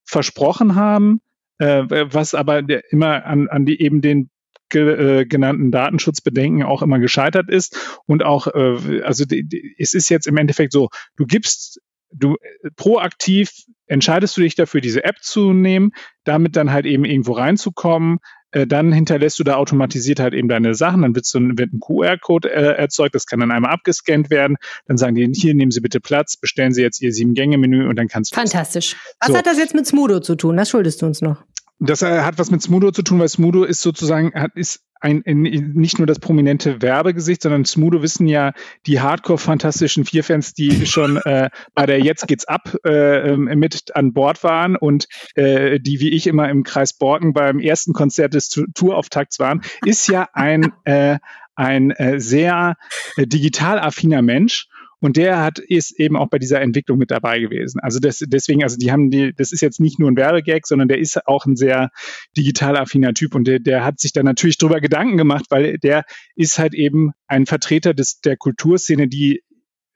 versprochen 0.06 0.76
haben, 0.76 1.20
äh, 1.58 1.84
was 1.90 2.34
aber 2.34 2.62
der, 2.62 2.82
immer 2.92 3.26
an, 3.26 3.50
an 3.50 3.66
die 3.66 3.82
eben 3.82 4.00
den 4.00 4.30
ge, 4.70 5.20
äh, 5.22 5.26
genannten 5.26 5.72
Datenschutzbedenken 5.72 6.64
auch 6.64 6.82
immer 6.82 7.00
gescheitert 7.00 7.50
ist. 7.50 8.00
Und 8.06 8.24
auch, 8.24 8.48
äh, 8.48 9.02
also 9.02 9.26
die, 9.26 9.44
die, 9.46 9.76
es 9.78 9.94
ist 9.94 10.08
jetzt 10.10 10.28
im 10.28 10.38
Endeffekt 10.38 10.72
so, 10.72 10.88
du 11.18 11.26
gibst 11.26 11.82
du 12.18 12.36
äh, 12.36 12.70
proaktiv 12.76 13.52
entscheidest 13.88 14.36
du 14.38 14.42
dich 14.42 14.56
dafür, 14.56 14.82
diese 14.82 15.04
App 15.04 15.18
zu 15.22 15.54
nehmen, 15.54 15.92
damit 16.24 16.56
dann 16.56 16.72
halt 16.72 16.86
eben 16.86 17.06
irgendwo 17.06 17.34
reinzukommen. 17.34 18.18
Äh, 18.52 18.66
dann 18.66 18.92
hinterlässt 18.92 19.38
du 19.38 19.44
da 19.44 19.56
automatisiert 19.56 20.20
halt 20.20 20.34
eben 20.34 20.48
deine 20.48 20.76
Sachen. 20.76 21.02
Dann 21.02 21.16
wird, 21.16 21.26
so 21.26 21.40
ein, 21.40 21.58
wird 21.58 21.74
ein 21.74 21.80
QR-Code 21.80 22.52
äh, 22.52 22.78
erzeugt. 22.78 23.14
Das 23.14 23.26
kann 23.26 23.40
dann 23.40 23.52
einmal 23.52 23.72
abgescannt 23.72 24.30
werden. 24.30 24.58
Dann 24.88 24.98
sagen 24.98 25.16
die, 25.16 25.30
hier 25.34 25.54
nehmen 25.54 25.72
Sie 25.72 25.82
bitte 25.82 26.00
Platz, 26.00 26.38
bestellen 26.38 26.74
Sie 26.74 26.82
jetzt 26.82 27.02
Ihr 27.02 27.12
Sieben-Gänge-Menü 27.12 27.88
und 27.88 27.98
dann 27.98 28.08
kannst 28.08 28.32
du. 28.32 28.36
Fantastisch. 28.36 28.96
Was 29.20 29.30
So. 29.30 29.38
hat 29.38 29.46
das 29.46 29.58
jetzt 29.58 29.76
mit 29.76 29.86
Smudo 29.86 30.20
zu 30.20 30.36
tun? 30.36 30.58
Das 30.58 30.70
schuldest 30.70 31.02
du 31.02 31.06
uns 31.06 31.22
noch. 31.22 31.44
Das 31.80 32.02
äh, 32.02 32.22
hat 32.22 32.40
was 32.40 32.52
mit 32.52 32.62
Smudo 32.62 32.92
zu 32.92 33.02
tun, 33.02 33.20
weil 33.20 33.28
Smudo 33.28 33.64
ist 33.64 33.82
sozusagen, 33.82 34.34
hat, 34.34 34.52
ist 34.56 34.86
ein, 35.02 35.22
nicht 35.26 36.00
nur 36.00 36.08
das 36.08 36.20
prominente 36.20 36.82
Werbegesicht, 36.82 37.42
sondern 37.42 37.66
Smudo 37.66 38.02
wissen 38.02 38.28
ja 38.28 38.54
die 38.88 39.02
Hardcore-fantastischen 39.02 40.06
Vierfans, 40.06 40.54
die 40.54 40.86
schon 40.88 41.18
äh, 41.18 41.50
bei 41.74 41.86
der 41.86 42.00
Jetzt 42.00 42.28
geht's 42.28 42.46
ab 42.46 42.76
äh, 42.86 43.34
ähm, 43.34 43.44
mit 43.60 43.96
an 43.96 44.14
Bord 44.14 44.44
waren 44.44 44.76
und 44.76 45.08
äh, 45.36 45.80
die 45.80 46.00
wie 46.00 46.10
ich 46.10 46.28
immer 46.28 46.50
im 46.50 46.64
Kreis 46.64 46.94
Borken 46.94 47.34
beim 47.34 47.60
ersten 47.60 47.94
Konzert 47.94 48.34
des 48.34 48.50
Tourauftakts 48.50 49.40
waren, 49.40 49.62
ist 49.86 50.08
ja 50.08 50.30
ein, 50.34 50.72
äh, 50.86 51.20
ein 51.56 51.92
äh, 51.92 52.20
sehr 52.20 52.76
äh, 53.18 53.28
digital 53.28 53.80
affiner 53.80 54.22
Mensch. 54.22 54.68
Und 55.00 55.18
der 55.18 55.42
hat, 55.42 55.60
ist 55.60 56.00
eben 56.00 56.16
auch 56.16 56.30
bei 56.30 56.40
dieser 56.40 56.62
Entwicklung 56.62 56.98
mit 56.98 57.12
dabei 57.12 57.40
gewesen. 57.40 57.80
Also 57.82 58.00
das, 58.00 58.20
deswegen, 58.20 58.64
also 58.64 58.78
die 58.78 58.92
haben 58.92 59.10
die, 59.10 59.34
das 59.36 59.52
ist 59.52 59.62
jetzt 59.62 59.80
nicht 59.80 60.00
nur 60.00 60.10
ein 60.10 60.18
Werbegag, 60.18 60.66
sondern 60.66 60.88
der 60.88 61.00
ist 61.00 61.28
auch 61.28 61.46
ein 61.46 61.56
sehr 61.56 61.90
digital 62.38 62.78
affiner 62.78 63.14
Typ 63.14 63.36
und 63.36 63.46
der, 63.48 63.60
der 63.60 63.84
hat 63.84 64.00
sich 64.00 64.14
da 64.14 64.24
natürlich 64.24 64.58
drüber 64.58 64.82
Gedanken 64.82 65.18
gemacht, 65.18 65.46
weil 65.50 65.78
der 65.78 66.06
ist 66.36 66.60
halt 66.60 66.74
eben 66.74 67.12
ein 67.28 67.46
Vertreter 67.46 67.94
des, 67.94 68.20
der 68.22 68.38
Kulturszene, 68.38 69.08
die 69.08 69.42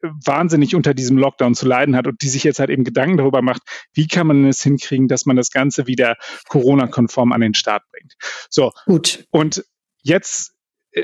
wahnsinnig 0.02 0.76
unter 0.76 0.94
diesem 0.94 1.18
Lockdown 1.18 1.56
zu 1.56 1.68
leiden 1.68 1.96
hat 1.96 2.08
und 2.08 2.22
die 2.22 2.30
sich 2.30 2.44
jetzt 2.44 2.60
halt 2.60 2.70
eben 2.70 2.84
Gedanken 2.84 3.18
darüber 3.18 3.42
macht, 3.42 3.62
wie 3.94 4.08
kann 4.08 4.28
man 4.28 4.46
es 4.46 4.64
hinkriegen, 4.64 5.08
dass 5.08 5.26
man 5.26 5.36
das 5.36 5.52
Ganze 5.52 5.88
wieder 5.88 6.16
Corona-konform 6.48 7.32
an 7.32 7.42
den 7.42 7.54
Start 7.54 7.84
bringt. 7.92 8.14
So, 8.50 8.72
Gut. 8.86 9.26
und 9.32 9.66
jetzt 10.02 10.54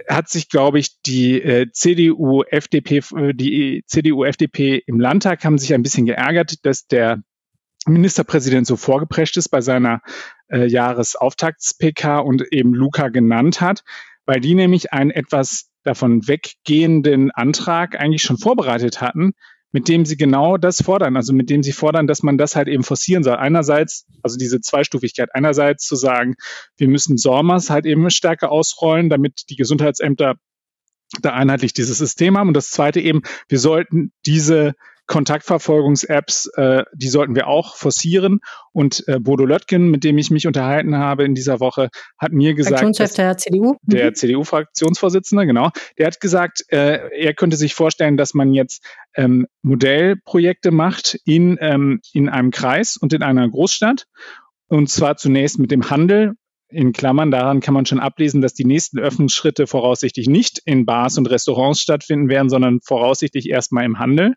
hat 0.07 0.29
sich, 0.29 0.49
glaube 0.49 0.79
ich, 0.79 1.01
die 1.05 1.41
äh, 1.41 1.71
CDU, 1.71 2.43
FDP, 2.43 2.97
äh, 3.15 3.33
die 3.33 3.83
CDU, 3.87 4.23
FDP 4.23 4.81
im 4.85 4.99
Landtag 4.99 5.43
haben 5.45 5.57
sich 5.57 5.73
ein 5.73 5.83
bisschen 5.83 6.05
geärgert, 6.05 6.65
dass 6.65 6.87
der 6.87 7.21
Ministerpräsident 7.87 8.65
so 8.65 8.77
vorgeprescht 8.77 9.37
ist 9.37 9.49
bei 9.49 9.61
seiner 9.61 10.01
äh, 10.47 10.65
Jahresauftakts-PK 10.65 12.19
und 12.19 12.43
eben 12.51 12.73
Luca 12.73 13.09
genannt 13.09 13.61
hat, 13.61 13.83
weil 14.25 14.39
die 14.39 14.55
nämlich 14.55 14.91
einen 14.91 15.11
etwas 15.11 15.69
davon 15.83 16.27
weggehenden 16.27 17.29
Antrag 17.31 17.99
eigentlich 17.99 18.23
schon 18.23 18.39
vorbereitet 18.39 19.01
hatten, 19.01 19.33
mit 19.75 19.89
dem 19.89 20.05
sie 20.05 20.15
genau 20.15 20.55
das 20.55 20.81
fordern, 20.81 21.17
also 21.17 21.33
mit 21.33 21.49
dem 21.49 21.61
sie 21.61 21.73
fordern, 21.73 22.07
dass 22.07 22.23
man 22.23 22.37
das 22.37 22.55
halt 22.55 22.69
eben 22.69 22.83
forcieren 22.83 23.25
soll. 23.25 23.35
Einerseits, 23.35 24.05
also 24.23 24.37
diese 24.37 24.61
Zweistufigkeit, 24.61 25.27
einerseits 25.33 25.85
zu 25.85 25.97
sagen, 25.97 26.35
wir 26.77 26.87
müssen 26.87 27.17
SORMAS 27.17 27.69
halt 27.69 27.85
eben 27.85 28.09
stärker 28.09 28.53
ausrollen, 28.53 29.09
damit 29.09 29.41
die 29.49 29.57
Gesundheitsämter 29.57 30.35
da 31.21 31.33
einheitlich 31.33 31.73
dieses 31.73 31.97
System 31.97 32.37
haben. 32.37 32.47
Und 32.47 32.53
das 32.53 32.69
zweite 32.69 33.01
eben, 33.01 33.23
wir 33.49 33.59
sollten 33.59 34.13
diese 34.25 34.75
Kontaktverfolgungs-Apps, 35.07 36.47
äh, 36.55 36.83
die 36.93 37.09
sollten 37.09 37.35
wir 37.35 37.47
auch 37.47 37.75
forcieren. 37.75 38.39
Und 38.71 39.07
äh, 39.07 39.19
Bodo 39.19 39.45
Löttgen, 39.45 39.89
mit 39.89 40.03
dem 40.03 40.17
ich 40.17 40.31
mich 40.31 40.47
unterhalten 40.47 40.97
habe 40.97 41.23
in 41.23 41.35
dieser 41.35 41.59
Woche, 41.59 41.89
hat 42.17 42.31
mir 42.31 42.53
gesagt, 42.53 42.79
Fraktionschef 42.79 43.13
der 43.15 43.37
CDU. 43.37 43.75
der 43.83 44.09
Mhm. 44.11 44.15
CDU-Fraktionsvorsitzende, 44.15 45.45
genau, 45.45 45.69
der 45.97 46.07
hat 46.07 46.19
gesagt, 46.19 46.63
äh, 46.69 47.09
er 47.17 47.33
könnte 47.33 47.55
sich 47.57 47.75
vorstellen, 47.75 48.17
dass 48.17 48.33
man 48.33 48.53
jetzt 48.53 48.83
ähm, 49.15 49.47
Modellprojekte 49.61 50.71
macht 50.71 51.17
in, 51.25 51.57
ähm, 51.61 52.01
in 52.13 52.29
einem 52.29 52.51
Kreis 52.51 52.97
und 52.97 53.13
in 53.13 53.23
einer 53.23 53.47
Großstadt. 53.47 54.07
Und 54.67 54.89
zwar 54.89 55.15
zunächst 55.17 55.59
mit 55.59 55.71
dem 55.71 55.89
Handel. 55.89 56.33
In 56.67 56.91
Klammern, 56.93 57.29
daran 57.29 57.61
kann 57.61 57.75
man 57.75 57.85
schon 57.85 57.99
ablesen, 57.99 58.41
dass 58.41 58.55
die 58.55 58.65
nächsten 58.65 58.97
Öffnungsschritte 58.99 59.67
voraussichtlich 59.67 60.27
nicht 60.27 60.59
in 60.65 60.85
Bars 60.85 61.17
und 61.17 61.27
Restaurants 61.29 61.79
stattfinden 61.79 62.27
werden, 62.27 62.49
sondern 62.49 62.79
voraussichtlich 62.83 63.49
erstmal 63.49 63.85
im 63.85 63.99
Handel. 63.99 64.33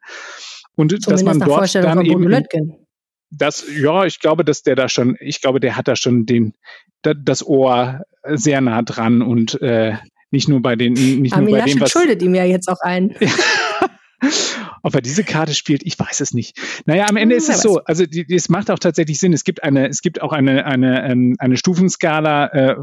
Und 0.78 0.92
dass 0.92 1.00
Zumindest 1.00 1.24
man 1.26 1.38
nach 1.38 1.46
dort 1.46 1.58
Vorstellung 1.58 1.88
dann 1.88 1.98
von 1.98 2.06
eben 2.06 2.22
Löttgen. 2.22 2.86
das, 3.30 3.64
ja, 3.76 4.04
ich 4.04 4.20
glaube, 4.20 4.44
dass 4.44 4.62
der 4.62 4.76
da 4.76 4.88
schon, 4.88 5.16
ich 5.18 5.40
glaube, 5.40 5.58
der 5.58 5.76
hat 5.76 5.88
da 5.88 5.96
schon 5.96 6.24
den, 6.24 6.54
da, 7.02 7.14
das 7.14 7.44
Ohr 7.44 8.02
sehr 8.24 8.60
nah 8.60 8.82
dran 8.82 9.20
und 9.20 9.60
äh, 9.60 9.94
nicht 10.30 10.48
nur 10.48 10.62
bei 10.62 10.76
den, 10.76 10.92
nicht 10.92 11.32
Armin 11.32 11.50
nur 11.50 11.58
bei 11.58 11.64
dem, 11.64 11.78
Laschet 11.78 11.80
was, 11.80 11.90
schuldet 11.90 12.22
ihm 12.22 12.34
ja 12.34 12.44
jetzt 12.44 12.68
auch 12.68 12.80
ein. 12.80 13.12
ob 14.82 14.94
er 14.94 15.00
diese 15.00 15.24
Karte 15.24 15.52
spielt, 15.52 15.82
ich 15.84 15.98
weiß 15.98 16.20
es 16.20 16.32
nicht. 16.32 16.56
Naja, 16.86 17.06
am 17.08 17.16
Ende 17.16 17.34
Hm, 17.34 17.38
ist 17.38 17.48
es 17.48 17.60
so, 17.60 17.82
also 17.84 18.06
die, 18.06 18.24
die, 18.24 18.36
es 18.36 18.48
macht 18.48 18.70
auch 18.70 18.78
tatsächlich 18.78 19.18
Sinn. 19.18 19.32
Es 19.32 19.42
gibt 19.42 19.64
eine, 19.64 19.88
es 19.88 20.00
gibt 20.00 20.22
auch 20.22 20.32
eine, 20.32 20.64
eine, 20.64 21.10
ähm, 21.10 21.34
eine 21.40 21.56
Stufenskala, 21.56 22.46
äh, 22.52 22.76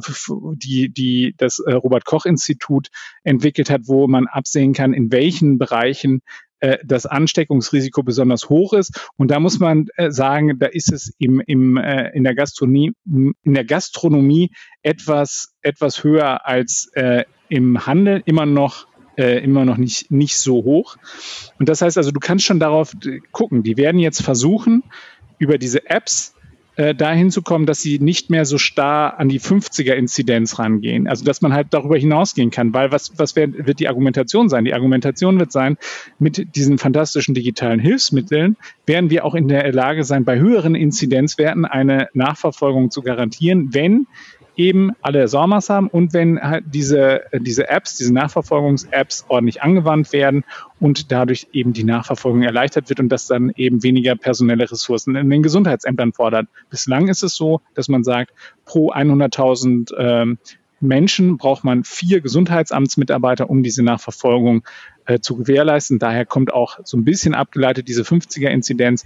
die, 0.55 0.93
die 0.93 1.33
das 1.37 1.59
äh, 1.59 1.71
Robert-Koch-Institut 1.73 2.89
entwickelt 3.23 3.69
hat, 3.69 3.81
wo 3.85 4.07
man 4.07 4.27
absehen 4.27 4.73
kann, 4.73 4.93
in 4.93 5.11
welchen 5.13 5.57
Bereichen 5.57 6.21
äh, 6.65 6.79
das 6.83 7.05
Ansteckungsrisiko 7.05 8.01
besonders 8.01 8.49
hoch 8.49 8.73
ist. 8.73 9.09
Und 9.17 9.29
da 9.29 9.39
muss 9.39 9.59
man 9.59 9.85
äh, 9.97 10.09
sagen, 10.09 10.57
da 10.57 10.65
ist 10.65 10.91
es 10.91 11.13
im, 11.19 11.41
im, 11.45 11.77
äh, 11.77 12.09
in, 12.15 12.23
der 12.23 12.33
Gastronomie, 12.33 12.93
in 13.05 13.53
der 13.53 13.65
Gastronomie 13.65 14.51
etwas, 14.81 15.53
etwas 15.61 16.03
höher 16.03 16.47
als 16.47 16.89
äh, 16.93 17.25
im 17.49 17.85
Handel, 17.85 18.23
immer 18.25 18.45
noch 18.45 18.87
äh, 19.17 19.41
immer 19.43 19.63
noch 19.63 19.77
nicht, 19.77 20.11
nicht 20.11 20.37
so 20.37 20.63
hoch. 20.65 20.97
Und 21.57 21.69
das 21.69 21.81
heißt 21.81 21.97
also, 21.97 22.11
du 22.11 22.19
kannst 22.19 22.43
schon 22.43 22.59
darauf 22.59 22.93
äh, 23.05 23.19
gucken. 23.31 23.63
Die 23.63 23.77
werden 23.77 23.99
jetzt 23.99 24.21
versuchen, 24.21 24.83
über 25.37 25.57
diese 25.57 25.89
Apps 25.89 26.34
äh, 26.75 26.93
dahin 26.93 27.31
zu 27.31 27.41
kommen, 27.41 27.65
dass 27.65 27.81
sie 27.81 27.99
nicht 27.99 28.29
mehr 28.29 28.45
so 28.45 28.57
starr 28.57 29.19
an 29.19 29.29
die 29.29 29.39
50er-Inzidenz 29.39 30.59
rangehen. 30.59 31.07
Also 31.07 31.23
dass 31.23 31.41
man 31.41 31.53
halt 31.53 31.67
darüber 31.71 31.97
hinausgehen 31.97 32.51
kann, 32.51 32.73
weil 32.73 32.91
was, 32.91 33.17
was 33.17 33.35
wär, 33.35 33.47
wird 33.51 33.79
die 33.79 33.87
Argumentation 33.87 34.49
sein? 34.49 34.65
Die 34.65 34.73
Argumentation 34.73 35.39
wird 35.39 35.51
sein, 35.51 35.77
mit 36.19 36.55
diesen 36.55 36.77
fantastischen 36.77 37.33
digitalen 37.33 37.79
Hilfsmitteln 37.79 38.57
werden 38.85 39.09
wir 39.09 39.25
auch 39.25 39.35
in 39.35 39.47
der 39.47 39.71
Lage 39.71 40.03
sein, 40.03 40.25
bei 40.25 40.37
höheren 40.37 40.75
Inzidenzwerten 40.75 41.65
eine 41.65 42.09
Nachverfolgung 42.13 42.91
zu 42.91 43.01
garantieren, 43.01 43.69
wenn 43.73 44.07
eben 44.57 44.91
alle 45.01 45.27
SORMAs 45.27 45.69
haben 45.69 45.87
und 45.87 46.13
wenn 46.13 46.39
halt 46.41 46.65
diese, 46.67 47.23
diese 47.33 47.69
Apps, 47.69 47.97
diese 47.97 48.13
Nachverfolgungs-Apps 48.13 49.25
ordentlich 49.27 49.61
angewandt 49.61 50.13
werden 50.13 50.43
und 50.79 51.11
dadurch 51.11 51.47
eben 51.51 51.73
die 51.73 51.83
Nachverfolgung 51.83 52.43
erleichtert 52.43 52.89
wird 52.89 52.99
und 52.99 53.09
das 53.09 53.27
dann 53.27 53.51
eben 53.55 53.83
weniger 53.83 54.15
personelle 54.15 54.69
Ressourcen 54.69 55.15
in 55.15 55.29
den 55.29 55.43
Gesundheitsämtern 55.43 56.13
fordert. 56.13 56.47
Bislang 56.69 57.07
ist 57.07 57.23
es 57.23 57.35
so, 57.35 57.61
dass 57.73 57.89
man 57.89 58.03
sagt, 58.03 58.33
pro 58.65 58.91
100.000 58.91 59.93
ähm, 59.97 60.37
Menschen 60.79 61.37
braucht 61.37 61.63
man 61.63 61.83
vier 61.83 62.21
Gesundheitsamtsmitarbeiter, 62.21 63.49
um 63.49 63.63
diese 63.63 63.83
Nachverfolgung 63.83 64.63
äh, 65.05 65.19
zu 65.19 65.37
gewährleisten. 65.37 65.99
Daher 65.99 66.25
kommt 66.25 66.53
auch 66.53 66.79
so 66.83 66.97
ein 66.97 67.05
bisschen 67.05 67.33
abgeleitet 67.33 67.87
diese 67.87 68.03
50er-Inzidenz. 68.03 69.05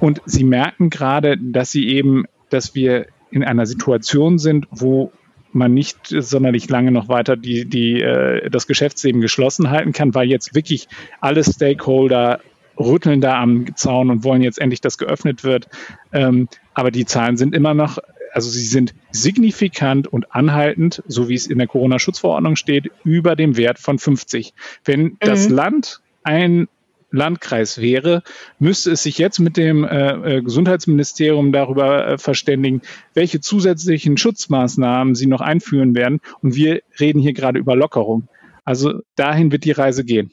Und 0.00 0.20
Sie 0.24 0.44
merken 0.44 0.90
gerade, 0.90 1.36
dass 1.38 1.70
Sie 1.70 1.88
eben, 1.88 2.24
dass 2.50 2.74
wir 2.74 3.06
in 3.30 3.44
einer 3.44 3.66
Situation 3.66 4.38
sind, 4.38 4.66
wo 4.70 5.12
man 5.52 5.72
nicht 5.72 6.08
sonderlich 6.08 6.68
lange 6.68 6.90
noch 6.90 7.08
weiter 7.08 7.36
die, 7.36 7.64
die, 7.64 8.00
äh, 8.00 8.50
das 8.50 8.66
Geschäftsleben 8.66 9.20
geschlossen 9.20 9.70
halten 9.70 9.92
kann, 9.92 10.14
weil 10.14 10.28
jetzt 10.28 10.54
wirklich 10.54 10.88
alle 11.20 11.44
Stakeholder 11.44 12.40
rütteln 12.78 13.20
da 13.20 13.40
am 13.40 13.76
Zaun 13.76 14.10
und 14.10 14.24
wollen 14.24 14.42
jetzt 14.42 14.60
endlich, 14.60 14.80
dass 14.80 14.98
geöffnet 14.98 15.44
wird. 15.44 15.68
Ähm, 16.12 16.48
aber 16.74 16.90
die 16.90 17.06
Zahlen 17.06 17.36
sind 17.36 17.54
immer 17.54 17.72
noch, 17.72 17.98
also 18.32 18.50
sie 18.50 18.64
sind 18.64 18.94
signifikant 19.12 20.08
und 20.08 20.34
anhaltend, 20.34 21.02
so 21.06 21.28
wie 21.28 21.34
es 21.34 21.46
in 21.46 21.58
der 21.58 21.68
Corona-Schutzverordnung 21.68 22.56
steht, 22.56 22.90
über 23.04 23.36
dem 23.36 23.56
Wert 23.56 23.78
von 23.78 24.00
50. 24.00 24.54
Wenn 24.84 25.02
mhm. 25.02 25.16
das 25.20 25.48
Land 25.48 26.00
ein 26.24 26.68
Landkreis 27.14 27.80
wäre, 27.80 28.22
müsste 28.58 28.92
es 28.92 29.02
sich 29.02 29.18
jetzt 29.18 29.38
mit 29.38 29.56
dem 29.56 29.84
äh, 29.84 30.36
äh, 30.36 30.42
Gesundheitsministerium 30.42 31.52
darüber 31.52 32.06
äh, 32.06 32.18
verständigen, 32.18 32.82
welche 33.14 33.40
zusätzlichen 33.40 34.16
Schutzmaßnahmen 34.16 35.14
sie 35.14 35.26
noch 35.26 35.40
einführen 35.40 35.94
werden. 35.94 36.20
Und 36.42 36.56
wir 36.56 36.82
reden 36.98 37.20
hier 37.20 37.32
gerade 37.32 37.58
über 37.58 37.76
Lockerung. 37.76 38.28
Also 38.64 39.00
dahin 39.16 39.52
wird 39.52 39.64
die 39.64 39.72
Reise 39.72 40.04
gehen. 40.04 40.32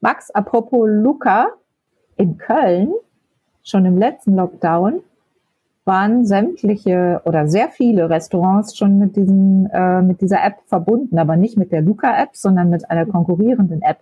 Max, 0.00 0.30
apropos 0.30 0.88
Luca, 0.88 1.48
in 2.16 2.36
Köln, 2.38 2.92
schon 3.62 3.84
im 3.84 3.98
letzten 3.98 4.36
Lockdown, 4.36 5.00
waren 5.84 6.26
sämtliche 6.26 7.22
oder 7.24 7.48
sehr 7.48 7.70
viele 7.70 8.10
Restaurants 8.10 8.76
schon 8.76 8.98
mit, 8.98 9.16
diesen, 9.16 9.70
äh, 9.72 10.02
mit 10.02 10.20
dieser 10.20 10.44
App 10.44 10.56
verbunden, 10.66 11.18
aber 11.18 11.36
nicht 11.36 11.56
mit 11.56 11.72
der 11.72 11.80
Luca-App, 11.80 12.36
sondern 12.36 12.68
mit 12.68 12.90
einer 12.90 13.06
konkurrierenden 13.06 13.80
App. 13.80 14.00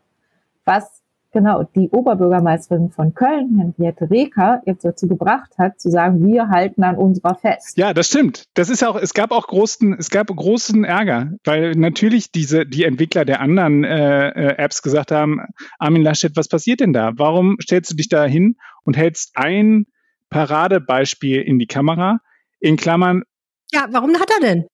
Was 0.64 1.00
genau 1.36 1.64
die 1.74 1.90
Oberbürgermeisterin 1.90 2.90
von 2.90 3.12
Köln, 3.12 3.58
Henriette 3.58 4.10
Reker, 4.10 4.62
jetzt 4.64 4.86
dazu 4.86 5.06
gebracht 5.06 5.52
hat, 5.58 5.78
zu 5.78 5.90
sagen, 5.90 6.26
wir 6.26 6.48
halten 6.48 6.82
an 6.82 6.96
unserer 6.96 7.34
fest. 7.34 7.76
Ja, 7.76 7.92
das 7.92 8.06
stimmt. 8.06 8.46
Das 8.54 8.70
ist 8.70 8.82
auch, 8.82 8.96
es 8.96 9.12
gab 9.12 9.32
auch 9.32 9.46
großen, 9.46 9.94
es 9.98 10.08
gab 10.08 10.28
großen 10.28 10.84
Ärger, 10.84 11.32
weil 11.44 11.72
natürlich 11.72 12.32
diese, 12.32 12.64
die 12.64 12.84
Entwickler 12.84 13.26
der 13.26 13.40
anderen 13.40 13.84
äh, 13.84 14.28
äh, 14.30 14.56
Apps 14.56 14.80
gesagt 14.80 15.12
haben, 15.12 15.42
Armin 15.78 16.02
Laschet, 16.02 16.34
was 16.36 16.48
passiert 16.48 16.80
denn 16.80 16.94
da? 16.94 17.12
Warum 17.16 17.58
stellst 17.62 17.90
du 17.92 17.96
dich 17.96 18.08
da 18.08 18.24
hin 18.24 18.56
und 18.84 18.96
hältst 18.96 19.32
ein 19.34 19.84
Paradebeispiel 20.30 21.42
in 21.42 21.58
die 21.58 21.66
Kamera? 21.66 22.20
In 22.60 22.78
Klammern. 22.78 23.24
Ja, 23.72 23.88
warum 23.90 24.18
hat 24.18 24.30
er 24.30 24.40
denn? 24.40 24.66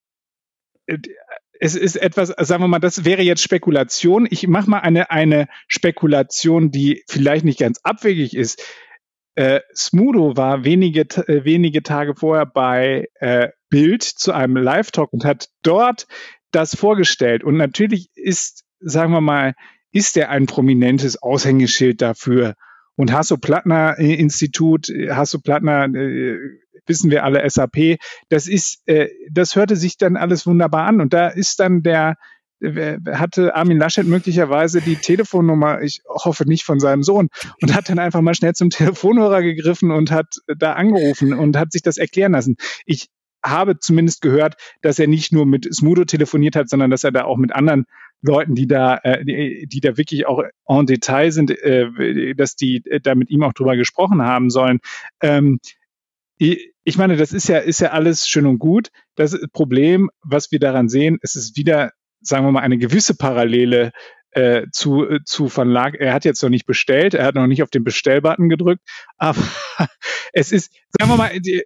Äh, 1.63 1.67
es 1.67 1.75
ist 1.77 1.97
etwas, 1.97 2.29
sagen 2.29 2.63
wir 2.63 2.69
mal, 2.69 2.79
das 2.79 3.05
wäre 3.05 3.23
jetzt 3.23 3.43
Spekulation. 3.43 4.27
Ich 4.31 4.47
mache 4.49 4.69
mal 4.69 4.81
eine, 4.81 5.11
eine 5.11 5.49
Spekulation, 5.69 6.71
die 6.71 7.05
vielleicht 7.09 7.45
nicht 7.45 7.61
ganz 7.61 7.81
abwegig 7.83 8.37
ist. 8.37 8.63
Äh, 9.35 9.61
Smudo 9.75 10.37
war 10.37 10.65
wenige, 10.65 11.03
äh, 11.03 11.45
wenige 11.45 11.83
Tage 11.83 12.15
vorher 12.15 12.45
bei 12.45 13.09
äh, 13.15 13.49
Bild 13.71 14.03
zu 14.03 14.33
einem 14.33 14.57
Live-Talk 14.57 15.13
und 15.13 15.25
hat 15.25 15.49
dort 15.63 16.07
das 16.51 16.77
vorgestellt. 16.77 17.43
Und 17.43 17.57
natürlich 17.57 18.11
ist, 18.15 18.65
sagen 18.81 19.13
wir 19.13 19.23
mal, 19.23 19.55
ist 19.91 20.17
er 20.19 20.29
ein 20.29 20.47
prominentes 20.47 21.23
Aushängeschild 21.23 22.03
dafür. 22.03 22.57
Und 22.95 23.11
Hasso-Plattner-Institut, 23.11 24.89
Hasso-Plattner 24.89 25.87
äh, 25.95 26.37
wissen 26.87 27.11
wir 27.11 27.25
alle 27.25 27.49
SAP. 27.49 27.99
Das 28.29 28.47
ist, 28.47 28.83
äh, 28.87 29.09
das 29.31 29.57
hörte 29.57 29.77
sich 29.77 29.97
dann 29.97 30.17
alles 30.17 30.47
wunderbar 30.47 30.87
an. 30.87 31.01
Und 31.01 31.13
da 31.13 31.29
ist 31.29 31.61
dann 31.61 31.83
der, 31.83 32.17
hatte 33.11 33.57
Armin 33.57 33.79
Laschet 33.79 34.07
möglicherweise 34.07 34.81
die 34.81 34.97
Telefonnummer, 34.97 35.83
ich 35.83 36.03
hoffe 36.09 36.45
nicht 36.47 36.65
von 36.65 36.79
seinem 36.79 37.03
Sohn, 37.03 37.29
und 37.61 37.75
hat 37.75 37.89
dann 37.89 37.99
einfach 37.99 38.21
mal 38.21 38.35
schnell 38.35 38.55
zum 38.55 38.71
Telefonhörer 38.71 39.43
gegriffen 39.43 39.91
und 39.91 40.11
hat 40.11 40.37
da 40.47 40.75
angerufen 40.75 41.33
und 41.33 41.57
hat 41.57 41.73
sich 41.73 41.83
das 41.83 41.97
erklären 41.97 42.33
lassen. 42.33 42.57
Ich 42.87 43.09
habe 43.45 43.79
zumindest 43.79 44.23
gehört, 44.23 44.55
dass 44.83 44.99
er 44.99 45.09
nicht 45.09 45.33
nur 45.33 45.47
mit 45.47 45.73
Smudo 45.75 46.05
telefoniert 46.05 46.55
hat, 46.55 46.69
sondern 46.69 46.91
dass 46.91 47.05
er 47.05 47.11
da 47.11 47.25
auch 47.25 47.37
mit 47.37 47.53
anderen 47.53 47.87
Leuten, 48.21 48.55
die 48.55 48.69
da, 48.69 48.99
äh, 49.03 49.25
die, 49.25 49.67
die 49.67 49.81
da 49.81 49.97
wirklich 49.97 50.27
auch 50.27 50.45
en 50.69 50.87
Detail 50.87 51.33
sind, 51.33 51.51
äh, 51.51 52.35
dass 52.35 52.55
die 52.55 52.83
äh, 52.87 53.01
da 53.01 53.17
mit 53.17 53.31
ihm 53.31 53.43
auch 53.43 53.53
drüber 53.53 53.77
gesprochen 53.77 54.23
haben 54.23 54.49
sollen. 54.49 54.79
Ähm, 55.21 55.59
meine, 56.97 57.17
das 57.17 57.33
ist 57.33 57.49
ja, 57.49 57.59
ist 57.59 57.81
ja 57.81 57.91
alles 57.91 58.29
schön 58.29 58.47
und 58.47 58.59
gut. 58.59 58.89
Das 59.15 59.39
Problem, 59.53 60.11
was 60.23 60.51
wir 60.51 60.59
daran 60.59 60.89
sehen, 60.89 61.19
es 61.23 61.37
ist 61.37 61.57
wieder, 61.57 61.93
sagen 62.21 62.45
wir 62.45 62.53
mal, 62.53 62.61
eine 62.61 62.79
gewisse 62.79 63.17
Parallele 63.17 63.93
äh, 64.33 64.67
zu, 64.73 65.09
äh, 65.09 65.21
zu 65.25 65.55
Van 65.55 65.69
Lag. 65.69 65.95
Er 65.95 66.13
hat 66.13 66.25
jetzt 66.25 66.43
noch 66.43 66.51
nicht 66.51 66.67
bestellt, 66.67 67.15
er 67.15 67.27
hat 67.27 67.35
noch 67.35 67.47
nicht 67.47 67.63
auf 67.63 67.71
den 67.71 67.85
Bestellbutton 67.85 68.49
gedrückt, 68.49 68.83
aber 69.17 69.43
es 70.33 70.53
ist, 70.53 70.73
sagen 70.99 71.11
wir 71.11 71.17
mal, 71.17 71.41
die, 71.41 71.65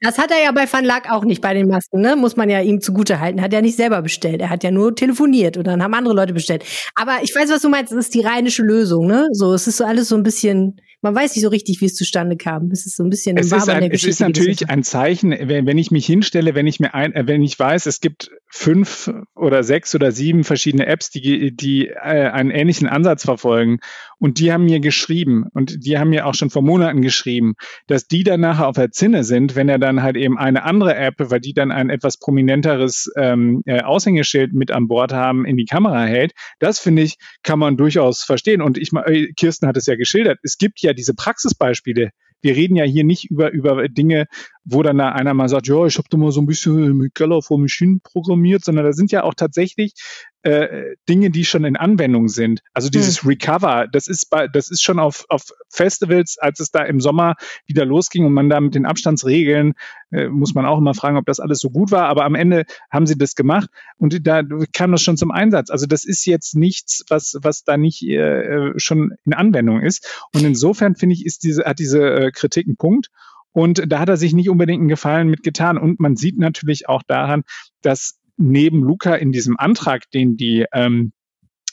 das 0.00 0.18
hat 0.18 0.30
er 0.30 0.42
ja 0.42 0.52
bei 0.52 0.70
Van 0.70 0.84
Lack 0.84 1.10
auch 1.10 1.24
nicht 1.24 1.40
bei 1.40 1.54
den 1.54 1.68
Masken, 1.68 2.00
ne? 2.00 2.16
Muss 2.16 2.36
man 2.36 2.48
ja 2.48 2.60
ihm 2.60 2.80
zugute 2.80 3.20
halten. 3.20 3.42
Hat 3.42 3.52
er 3.52 3.62
nicht 3.62 3.76
selber 3.76 4.02
bestellt. 4.02 4.40
Er 4.40 4.50
hat 4.50 4.62
ja 4.62 4.70
nur 4.70 4.94
telefoniert 4.94 5.56
und 5.56 5.66
dann 5.66 5.82
haben 5.82 5.94
andere 5.94 6.14
Leute 6.14 6.34
bestellt. 6.34 6.64
Aber 6.94 7.18
ich 7.22 7.34
weiß, 7.34 7.50
was 7.50 7.62
du 7.62 7.68
meinst. 7.68 7.92
Das 7.92 7.98
ist 7.98 8.14
die 8.14 8.20
rheinische 8.20 8.62
Lösung, 8.62 9.06
ne? 9.06 9.28
So, 9.32 9.52
es 9.54 9.66
ist 9.66 9.76
so 9.78 9.84
alles 9.84 10.08
so 10.08 10.16
ein 10.16 10.22
bisschen 10.22 10.80
man 11.00 11.14
weiß 11.14 11.36
nicht 11.36 11.44
so 11.44 11.48
richtig, 11.48 11.80
wie 11.80 11.86
es 11.86 11.94
zustande 11.94 12.36
kam. 12.36 12.70
Es 12.72 12.84
ist 12.84 12.96
so 12.96 13.04
ein 13.04 13.10
bisschen 13.10 13.36
es 13.36 13.52
ist, 13.52 13.68
ein, 13.68 13.90
es 13.90 14.04
ist 14.04 14.20
natürlich 14.20 14.68
ein 14.68 14.82
Zeichen, 14.82 15.30
wenn, 15.30 15.66
wenn 15.66 15.78
ich 15.78 15.90
mich 15.90 16.06
hinstelle, 16.06 16.54
wenn 16.54 16.66
ich 16.66 16.80
mir 16.80 16.94
ein, 16.94 17.12
äh, 17.14 17.26
wenn 17.26 17.42
ich 17.42 17.58
weiß, 17.58 17.86
es 17.86 18.00
gibt 18.00 18.30
fünf 18.50 19.10
oder 19.34 19.62
sechs 19.62 19.94
oder 19.94 20.10
sieben 20.10 20.42
verschiedene 20.44 20.86
Apps, 20.86 21.10
die, 21.10 21.54
die 21.54 21.88
äh, 21.88 21.94
einen 22.30 22.50
ähnlichen 22.50 22.88
Ansatz 22.88 23.24
verfolgen. 23.24 23.78
Und 24.18 24.40
die 24.40 24.52
haben 24.52 24.64
mir 24.64 24.80
geschrieben 24.80 25.44
und 25.52 25.84
die 25.84 25.98
haben 25.98 26.10
mir 26.10 26.26
auch 26.26 26.34
schon 26.34 26.50
vor 26.50 26.62
Monaten 26.62 27.02
geschrieben, 27.02 27.54
dass 27.86 28.06
die 28.08 28.24
dann 28.24 28.40
nachher 28.40 28.66
auf 28.66 28.76
der 28.76 28.90
Zinne 28.90 29.22
sind, 29.22 29.54
wenn 29.54 29.68
er 29.68 29.78
dann 29.78 30.02
halt 30.02 30.16
eben 30.16 30.38
eine 30.38 30.64
andere 30.64 30.96
App, 30.96 31.14
weil 31.18 31.40
die 31.40 31.52
dann 31.52 31.70
ein 31.70 31.90
etwas 31.90 32.18
prominenteres 32.18 33.10
ähm, 33.16 33.62
äh, 33.66 33.82
Aushängeschild 33.82 34.54
mit 34.54 34.70
an 34.70 34.88
Bord 34.88 35.12
haben, 35.12 35.44
in 35.44 35.56
die 35.56 35.66
Kamera 35.66 36.04
hält. 36.04 36.32
Das 36.58 36.78
finde 36.78 37.02
ich, 37.02 37.16
kann 37.42 37.58
man 37.58 37.76
durchaus 37.76 38.24
verstehen. 38.24 38.62
Und 38.62 38.78
ich, 38.78 38.92
äh, 38.92 39.32
Kirsten 39.36 39.68
hat 39.68 39.76
es 39.76 39.86
ja 39.86 39.96
geschildert. 39.96 40.38
Es 40.42 40.58
gibt 40.58 40.80
ja 40.80 40.94
diese 40.94 41.14
Praxisbeispiele, 41.14 42.10
wir 42.40 42.56
reden 42.56 42.76
ja 42.76 42.84
hier 42.84 43.04
nicht 43.04 43.30
über, 43.30 43.50
über 43.50 43.88
Dinge, 43.88 44.26
wo 44.64 44.82
dann 44.82 44.98
da 44.98 45.10
einer 45.12 45.34
mal 45.34 45.48
sagt, 45.48 45.66
ja, 45.66 45.86
ich 45.86 45.98
habe 45.98 46.08
da 46.10 46.18
mal 46.18 46.32
so 46.32 46.40
ein 46.40 46.46
bisschen 46.46 46.96
mit 46.96 47.14
Keller 47.14 47.42
vor 47.42 47.58
Maschinen 47.58 48.00
programmiert, 48.00 48.64
sondern 48.64 48.84
da 48.84 48.92
sind 48.92 49.12
ja 49.12 49.24
auch 49.24 49.34
tatsächlich 49.34 49.94
äh, 50.42 50.96
Dinge, 51.08 51.30
die 51.30 51.44
schon 51.44 51.64
in 51.64 51.76
Anwendung 51.76 52.28
sind. 52.28 52.60
Also 52.72 52.88
dieses 52.88 53.22
hm. 53.22 53.30
Recover, 53.30 53.86
das 53.90 54.06
ist 54.06 54.30
bei, 54.30 54.46
das 54.46 54.70
ist 54.70 54.82
schon 54.82 54.98
auf, 54.98 55.24
auf 55.28 55.42
Festivals, 55.68 56.38
als 56.38 56.60
es 56.60 56.70
da 56.70 56.84
im 56.84 57.00
Sommer 57.00 57.34
wieder 57.66 57.84
losging 57.84 58.24
und 58.24 58.32
man 58.32 58.48
da 58.48 58.60
mit 58.60 58.74
den 58.74 58.86
Abstandsregeln, 58.86 59.74
äh, 60.10 60.28
muss 60.28 60.54
man 60.54 60.64
auch 60.64 60.78
immer 60.78 60.94
fragen, 60.94 61.16
ob 61.16 61.26
das 61.26 61.40
alles 61.40 61.58
so 61.58 61.70
gut 61.70 61.90
war, 61.90 62.08
aber 62.08 62.24
am 62.24 62.34
Ende 62.34 62.64
haben 62.90 63.06
sie 63.06 63.18
das 63.18 63.34
gemacht 63.34 63.68
und 63.96 64.26
da 64.26 64.42
kam 64.72 64.92
das 64.92 65.02
schon 65.02 65.16
zum 65.16 65.30
Einsatz. 65.30 65.70
Also 65.70 65.86
das 65.86 66.04
ist 66.04 66.24
jetzt 66.24 66.54
nichts, 66.54 67.04
was, 67.08 67.36
was 67.42 67.64
da 67.64 67.76
nicht 67.76 68.02
äh, 68.02 68.72
schon 68.76 69.14
in 69.24 69.34
Anwendung 69.34 69.80
ist. 69.80 70.26
Und 70.34 70.44
insofern 70.44 70.94
finde 70.94 71.14
ich, 71.14 71.26
ist 71.26 71.42
diese, 71.42 71.64
hat 71.64 71.78
diese 71.78 72.00
äh, 72.00 72.30
Kritik 72.30 72.66
einen 72.66 72.76
Punkt. 72.76 73.08
Und 73.52 73.90
da 73.90 73.98
hat 73.98 74.08
er 74.08 74.16
sich 74.16 74.34
nicht 74.34 74.50
unbedingt 74.50 74.80
einen 74.80 74.88
Gefallen 74.88 75.28
mit 75.28 75.42
getan. 75.42 75.78
Und 75.78 76.00
man 76.00 76.16
sieht 76.16 76.38
natürlich 76.38 76.88
auch 76.88 77.02
daran, 77.02 77.42
dass 77.82 78.17
neben 78.38 78.82
Luca 78.82 79.14
in 79.14 79.32
diesem 79.32 79.58
Antrag, 79.58 80.10
den 80.10 80.36
die 80.36 80.64
ähm, 80.72 81.12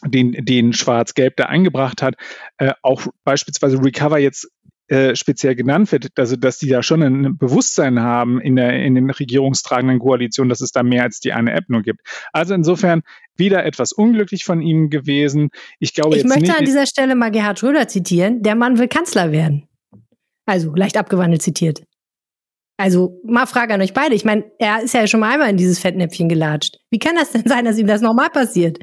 den, 0.04 0.34
den 0.46 0.74
Schwarz-Gelb 0.74 1.38
da 1.38 1.46
eingebracht 1.46 2.02
hat, 2.02 2.16
äh, 2.58 2.74
auch 2.82 3.08
beispielsweise 3.24 3.82
Recover 3.84 4.20
jetzt 4.20 4.50
äh, 4.88 5.16
speziell 5.16 5.56
genannt 5.56 5.92
wird, 5.92 6.12
also 6.16 6.36
dass 6.36 6.60
die 6.60 6.68
da 6.68 6.84
schon 6.84 7.02
ein 7.02 7.38
Bewusstsein 7.40 8.02
haben 8.02 8.40
in 8.40 8.56
der 8.56 8.84
in 8.84 8.94
den 8.94 9.10
regierungstragenden 9.10 9.98
Koalitionen, 9.98 10.50
dass 10.50 10.62
es 10.62 10.72
da 10.72 10.84
mehr 10.84 11.02
als 11.02 11.20
die 11.20 11.34
eine 11.34 11.54
App 11.54 11.70
nur 11.70 11.82
gibt. 11.82 12.02
Also 12.34 12.54
insofern 12.54 13.02
wieder 13.36 13.66
etwas 13.66 13.94
unglücklich 13.94 14.44
von 14.44 14.62
ihnen 14.62 14.92
gewesen. 14.92 15.50
Ich 15.80 15.96
glaube 15.96 16.18
ich 16.18 16.22
jetzt 16.22 16.28
möchte 16.28 16.52
nicht, 16.52 16.60
an 16.60 16.66
dieser 16.66 16.86
Stelle 16.86 17.16
mal 17.16 17.32
Gerhard 17.32 17.58
Schröder 17.58 17.88
zitieren. 17.88 18.44
Der 18.44 18.54
Mann 18.54 18.78
will 18.78 18.88
Kanzler 18.88 19.32
werden. 19.32 19.68
Also 20.46 20.76
leicht 20.76 20.98
abgewandelt 20.98 21.42
zitiert. 21.42 21.82
Also 22.78 23.22
mal 23.24 23.46
Frage 23.46 23.74
an 23.74 23.82
euch 23.82 23.94
beide. 23.94 24.16
Ich 24.16 24.26
meine, 24.26 24.52
er 24.60 24.82
ist 24.82 24.94
ja 24.94 25.08
schon 25.08 25.22
mal 25.22 25.32
einmal 25.32 25.50
in 25.50 25.58
dieses 25.58 25.80
Fettnäpfchen 25.80 26.28
gelatscht. 26.28 26.78
Wie 26.90 27.00
kann 27.00 27.16
das 27.16 27.32
denn 27.32 27.44
sein, 27.46 27.66
dass 27.66 27.78
ihm 27.78 27.88
das 27.88 28.02
nochmal 28.02 28.30
passiert? 28.30 28.80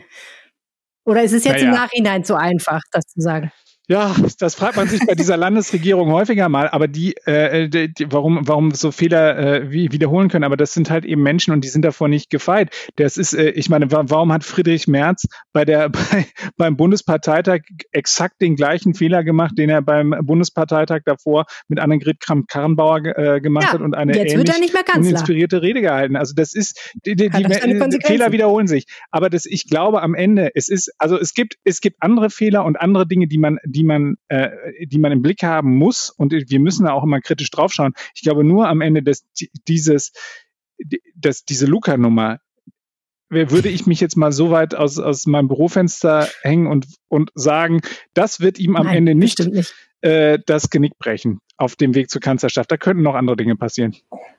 Oder 1.05 1.23
ist 1.25 1.33
es 1.33 1.45
jetzt 1.45 1.63
naja. 1.63 1.67
im 1.67 1.75
Nachhinein 1.75 2.25
zu 2.25 2.37
einfach, 2.37 2.81
das 2.93 3.05
zu 3.07 3.21
sagen? 3.21 3.51
Ja, 3.89 4.15
das 4.39 4.55
fragt 4.55 4.77
man 4.77 4.87
sich 4.87 5.05
bei 5.05 5.15
dieser 5.17 5.37
Landesregierung 5.37 6.13
häufiger 6.13 6.49
mal, 6.49 6.69
aber 6.69 6.87
die, 6.87 7.17
äh, 7.27 7.69
die, 7.69 7.93
die 7.93 8.13
warum, 8.13 8.47
warum 8.47 8.71
so 8.71 8.93
Fehler 8.93 9.37
äh, 9.37 9.73
wie, 9.73 9.91
wiederholen 9.91 10.29
können, 10.29 10.45
aber 10.45 10.57
das 10.57 10.73
sind 10.73 10.89
halt 10.89 11.05
eben 11.05 11.23
Menschen 11.25 11.53
und 11.53 11.65
die 11.65 11.69
sind 11.69 11.85
davor 11.85 12.07
nicht 12.07 12.31
gefeit. 12.31 12.71
Das 12.95 13.17
ist, 13.17 13.35
äh, 13.35 13.51
ich 13.51 13.69
meine, 13.71 13.91
warum 13.91 14.33
hat 14.33 14.45
Friedrich 14.45 14.87
Merz 14.87 15.27
bei 15.53 15.65
der 15.65 15.89
bei, 15.89 16.27
beim 16.57 16.77
Bundesparteitag 16.77 17.63
exakt 17.91 18.41
den 18.41 18.55
gleichen 18.55 18.95
Fehler 18.95 19.25
gemacht, 19.25 19.59
den 19.59 19.69
er 19.69 19.83
beim 19.83 20.15
Bundesparteitag 20.23 21.01
davor 21.05 21.47
mit 21.67 21.81
Annegret 21.81 22.21
Kramp-Karrenbauer 22.21 23.19
äh, 23.19 23.41
gemacht 23.41 23.67
ja, 23.67 23.73
hat 23.73 23.81
und 23.81 23.97
eine 23.97 24.17
ähnlich 24.17 24.49
inspirierte 24.95 25.61
Rede 25.61 25.81
gehalten. 25.81 26.15
Also 26.15 26.35
das 26.37 26.55
ist, 26.55 26.93
die, 27.05 27.17
die, 27.17 27.31
die 27.31 27.99
Fehler 28.05 28.31
wiederholen 28.31 28.69
sich. 28.69 28.87
Aber 29.11 29.29
das, 29.29 29.45
ich 29.45 29.69
glaube 29.69 30.03
am 30.03 30.15
Ende, 30.15 30.53
es 30.55 30.69
ist, 30.69 30.93
also 30.99 31.19
es 31.19 31.35
gibt, 31.35 31.57
es 31.65 31.81
gibt 31.81 31.97
andere 32.01 32.31
Fehler 32.31 32.65
und 32.65 32.77
andere 32.81 33.09
Dinge, 33.09 33.27
die 33.27 33.39
man 33.39 33.59
die 33.73 33.85
man, 33.85 34.17
äh, 34.29 34.51
die 34.87 34.99
man 34.99 35.13
im 35.13 35.23
Blick 35.23 35.43
haben 35.43 35.77
muss. 35.77 36.11
Und 36.11 36.33
wir 36.33 36.61
müssen 36.61 36.85
da 36.85 36.93
auch 36.93 37.05
immer 37.05 37.21
kritisch 37.21 37.51
draufschauen. 37.51 37.95
Ich 38.15 38.23
glaube, 38.23 38.45
nur 38.45 38.69
am 38.69 38.81
Ende 38.81 39.03
des, 39.03 39.27
dieses, 39.67 40.13
dass 41.17 41.45
diese 41.45 41.67
Luca-Nummer, 41.67 42.39
würde 43.29 43.71
ich 43.71 43.87
mich 43.87 44.01
jetzt 44.01 44.17
mal 44.17 44.31
so 44.31 44.51
weit 44.51 44.75
aus, 44.75 44.99
aus 44.99 45.27
meinem 45.27 45.49
Bürofenster 45.49 46.29
hängen 46.43 46.67
und, 46.67 46.87
und 47.09 47.31
sagen, 47.35 47.81
das 48.13 48.41
wird 48.41 48.59
ihm 48.59 48.77
am 48.77 48.87
Nein, 48.87 48.99
Ende 48.99 49.15
nicht, 49.15 49.39
nicht. 49.39 49.75
Äh, 50.03 50.39
das 50.45 50.69
Genick 50.69 50.99
brechen 50.99 51.39
auf 51.57 51.77
dem 51.77 51.95
Weg 51.95 52.11
zur 52.11 52.21
Kanzlerschaft. 52.21 52.71
Da 52.71 52.77
könnten 52.77 53.03
noch 53.03 53.15
andere 53.15 53.37
Dinge 53.37 53.57
passieren. 53.57 53.95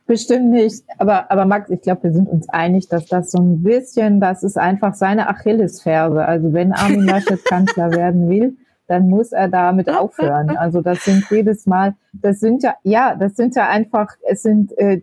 Bestimmt 0.06 0.52
nicht. 0.52 0.84
Aber, 0.98 1.32
aber 1.32 1.46
Max, 1.46 1.70
ich 1.70 1.82
glaube, 1.82 2.04
wir 2.04 2.13
sind 2.13 2.28
uns 2.28 2.50
einig, 2.50 2.90
dass 2.90 3.06
das 3.06 3.32
so 3.32 3.40
ein 3.40 3.63
bisschen, 3.63 4.20
das 4.20 4.44
ist 4.44 4.58
einfach 4.58 4.94
seine 4.94 5.30
Achillesferse. 5.30 6.24
Also 6.24 6.54
wenn 6.54 6.74
Armin 6.74 7.06
Laschet 7.06 7.44
Kanzler 7.46 7.92
werden 7.94 8.30
will, 8.30 8.58
dann 8.88 9.10
muss 9.10 9.32
er 9.32 9.48
damit 9.48 9.90
aufhören. 9.90 10.50
Also 10.58 10.82
das 10.82 11.04
sind 11.04 11.25
jedes 11.30 11.66
Mal, 11.66 11.96
das 12.13 12.40
sind 12.40 12.63
ja, 12.63 12.75
ja, 12.84 13.16
das 13.16 13.36
sind 13.36 13.56
ja 13.56 13.70
einfach, 13.70 14.16
es 14.28 14.44
sind 14.44 14.78
äh, 14.78 15.02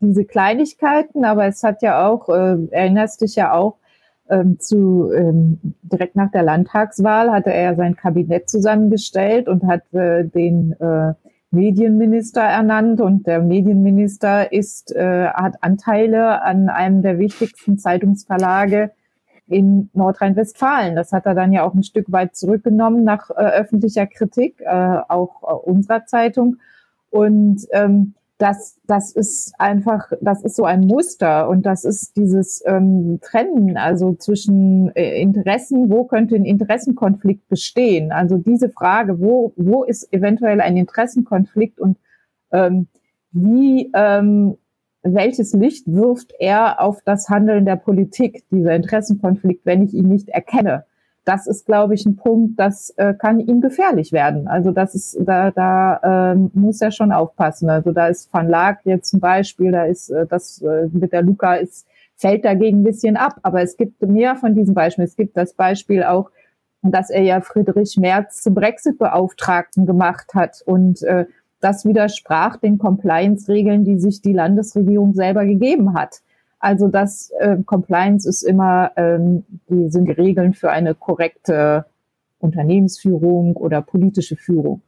diese 0.00 0.24
Kleinigkeiten, 0.24 1.24
aber 1.24 1.46
es 1.46 1.62
hat 1.62 1.82
ja 1.82 2.06
auch, 2.06 2.28
äh, 2.28 2.56
erinnerst 2.70 3.20
dich 3.20 3.36
ja 3.36 3.52
auch, 3.52 3.76
ähm, 4.28 4.58
zu 4.58 5.10
ähm, 5.12 5.58
direkt 5.82 6.16
nach 6.16 6.30
der 6.30 6.42
Landtagswahl 6.42 7.30
hatte 7.30 7.52
er 7.52 7.74
sein 7.74 7.96
Kabinett 7.96 8.48
zusammengestellt 8.48 9.48
und 9.48 9.66
hat 9.66 9.82
äh, 9.92 10.24
den 10.24 10.72
äh, 10.80 11.14
Medienminister 11.50 12.40
ernannt 12.40 13.00
und 13.00 13.26
der 13.26 13.42
Medienminister 13.42 14.52
ist 14.52 14.94
äh, 14.94 15.26
hat 15.26 15.56
Anteile 15.60 16.40
an 16.42 16.70
einem 16.70 17.02
der 17.02 17.18
wichtigsten 17.18 17.78
Zeitungsverlage 17.78 18.92
in 19.52 19.90
Nordrhein-Westfalen. 19.92 20.96
Das 20.96 21.12
hat 21.12 21.26
er 21.26 21.34
dann 21.34 21.52
ja 21.52 21.64
auch 21.64 21.74
ein 21.74 21.82
Stück 21.82 22.10
weit 22.10 22.34
zurückgenommen 22.36 23.04
nach 23.04 23.30
äh, 23.30 23.34
öffentlicher 23.34 24.06
Kritik, 24.06 24.60
äh, 24.60 24.98
auch 25.08 25.42
äh, 25.42 25.70
unserer 25.70 26.06
Zeitung. 26.06 26.56
Und 27.10 27.66
ähm, 27.72 28.14
das, 28.42 28.76
das 28.88 29.12
ist 29.12 29.54
einfach, 29.58 30.10
das 30.20 30.42
ist 30.42 30.56
so 30.56 30.64
ein 30.64 30.80
Muster 30.80 31.48
und 31.48 31.64
das 31.64 31.84
ist 31.84 32.16
dieses 32.16 32.60
ähm, 32.66 33.20
Trennen, 33.22 33.76
also 33.76 34.14
zwischen 34.14 34.90
äh, 34.96 35.20
Interessen, 35.20 35.90
wo 35.90 36.04
könnte 36.04 36.34
ein 36.34 36.44
Interessenkonflikt 36.44 37.48
bestehen? 37.48 38.10
Also 38.10 38.38
diese 38.38 38.68
Frage, 38.68 39.20
wo, 39.20 39.52
wo 39.56 39.84
ist 39.84 40.12
eventuell 40.12 40.60
ein 40.60 40.76
Interessenkonflikt 40.76 41.78
und 41.78 41.98
ähm, 42.50 42.88
wie 43.30 43.92
ähm, 43.94 44.56
welches 45.02 45.52
Licht 45.52 45.86
wirft 45.86 46.32
er 46.38 46.80
auf 46.80 47.00
das 47.04 47.28
Handeln 47.28 47.64
der 47.64 47.76
Politik, 47.76 48.44
dieser 48.50 48.74
Interessenkonflikt, 48.74 49.66
wenn 49.66 49.82
ich 49.82 49.94
ihn 49.94 50.08
nicht 50.08 50.28
erkenne? 50.28 50.84
Das 51.24 51.46
ist, 51.46 51.66
glaube 51.66 51.94
ich, 51.94 52.04
ein 52.04 52.16
Punkt, 52.16 52.58
das 52.58 52.90
äh, 52.96 53.14
kann 53.14 53.38
ihm 53.38 53.60
gefährlich 53.60 54.12
werden. 54.12 54.48
Also 54.48 54.72
das 54.72 54.94
ist, 54.94 55.16
da, 55.20 55.52
da 55.52 56.32
ähm, 56.32 56.50
muss 56.52 56.80
er 56.80 56.90
schon 56.90 57.12
aufpassen. 57.12 57.70
Also 57.70 57.92
da 57.92 58.08
ist 58.08 58.32
Van 58.32 58.48
Laak 58.48 58.80
jetzt 58.84 59.10
zum 59.10 59.20
Beispiel, 59.20 59.70
da 59.70 59.84
ist 59.84 60.10
äh, 60.10 60.26
das 60.26 60.60
äh, 60.62 60.88
mit 60.92 61.12
der 61.12 61.22
Luca 61.22 61.54
ist 61.54 61.86
fällt 62.22 62.44
dagegen 62.44 62.80
ein 62.80 62.84
bisschen 62.84 63.16
ab. 63.16 63.40
Aber 63.42 63.60
es 63.62 63.76
gibt 63.76 64.00
mehr 64.00 64.36
von 64.36 64.54
diesen 64.54 64.74
Beispielen. 64.74 65.06
Es 65.06 65.16
gibt 65.16 65.36
das 65.36 65.54
Beispiel 65.54 66.04
auch, 66.04 66.30
dass 66.82 67.10
er 67.10 67.22
ja 67.22 67.40
Friedrich 67.40 67.96
Merz 67.96 68.42
zum 68.42 68.54
Brexit-Beauftragten 68.54 69.86
gemacht 69.86 70.34
hat 70.34 70.62
und 70.64 71.02
äh, 71.02 71.26
das 71.62 71.84
widersprach 71.84 72.56
den 72.56 72.78
Compliance-Regeln, 72.78 73.84
die 73.84 73.98
sich 73.98 74.20
die 74.20 74.32
Landesregierung 74.32 75.14
selber 75.14 75.44
gegeben 75.44 75.94
hat. 75.94 76.20
Also 76.58 76.88
das 76.88 77.30
äh, 77.38 77.56
Compliance 77.64 78.28
ist 78.28 78.42
immer, 78.42 78.92
ähm, 78.96 79.44
die 79.68 79.88
sind 79.90 80.08
Regeln 80.10 80.54
für 80.54 80.70
eine 80.70 80.94
korrekte 80.94 81.86
Unternehmensführung 82.38 83.56
oder 83.56 83.82
politische 83.82 84.36
Führung. 84.36 84.82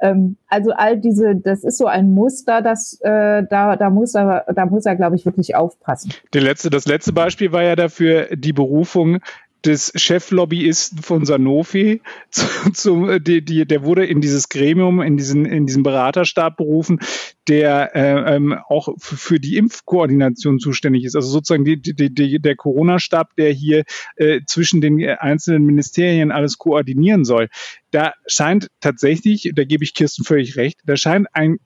Ähm, 0.00 0.36
also 0.48 0.72
all 0.72 0.98
diese, 0.98 1.36
das 1.36 1.62
ist 1.62 1.78
so 1.78 1.86
ein 1.86 2.10
Muster, 2.12 2.62
das 2.62 2.98
äh, 3.02 3.44
da, 3.48 3.76
da 3.76 3.90
muss 3.90 4.14
er, 4.14 4.46
da 4.54 4.66
muss 4.66 4.86
er, 4.86 4.96
glaube 4.96 5.16
ich, 5.16 5.26
wirklich 5.26 5.54
aufpassen. 5.54 6.12
Der 6.32 6.42
letzte, 6.42 6.70
das 6.70 6.86
letzte 6.86 7.12
Beispiel 7.12 7.52
war 7.52 7.62
ja 7.62 7.76
dafür 7.76 8.34
die 8.34 8.52
Berufung 8.52 9.18
des 9.64 9.92
Cheflobbyisten 9.94 11.02
von 11.02 11.24
Sanofi, 11.24 12.02
zu, 12.30 12.72
zu, 12.72 13.18
die, 13.18 13.44
die, 13.44 13.66
der 13.66 13.84
wurde 13.84 14.06
in 14.06 14.20
dieses 14.20 14.48
Gremium, 14.48 15.00
in 15.00 15.16
diesen, 15.16 15.46
in 15.46 15.66
diesen 15.66 15.82
Beraterstab 15.82 16.56
berufen, 16.56 17.00
der 17.48 17.94
äh, 17.94 18.36
ähm, 18.36 18.56
auch 18.68 18.88
für 18.98 19.40
die 19.40 19.56
Impfkoordination 19.56 20.58
zuständig 20.58 21.04
ist. 21.04 21.16
Also 21.16 21.28
sozusagen 21.28 21.64
die, 21.64 21.80
die, 21.80 22.14
die, 22.14 22.40
der 22.40 22.56
Corona-Stab, 22.56 23.34
der 23.36 23.52
hier 23.52 23.84
äh, 24.16 24.40
zwischen 24.46 24.80
den 24.80 25.04
einzelnen 25.04 25.64
Ministerien 25.64 26.30
alles 26.30 26.58
koordinieren 26.58 27.24
soll. 27.24 27.48
Da 27.90 28.12
scheint 28.26 28.68
tatsächlich, 28.80 29.50
da 29.54 29.64
gebe 29.64 29.84
ich 29.84 29.94
Kirsten 29.94 30.24
völlig 30.24 30.56
recht, 30.56 30.80
da 30.84 30.96
scheint 30.96 31.26
ein 31.32 31.58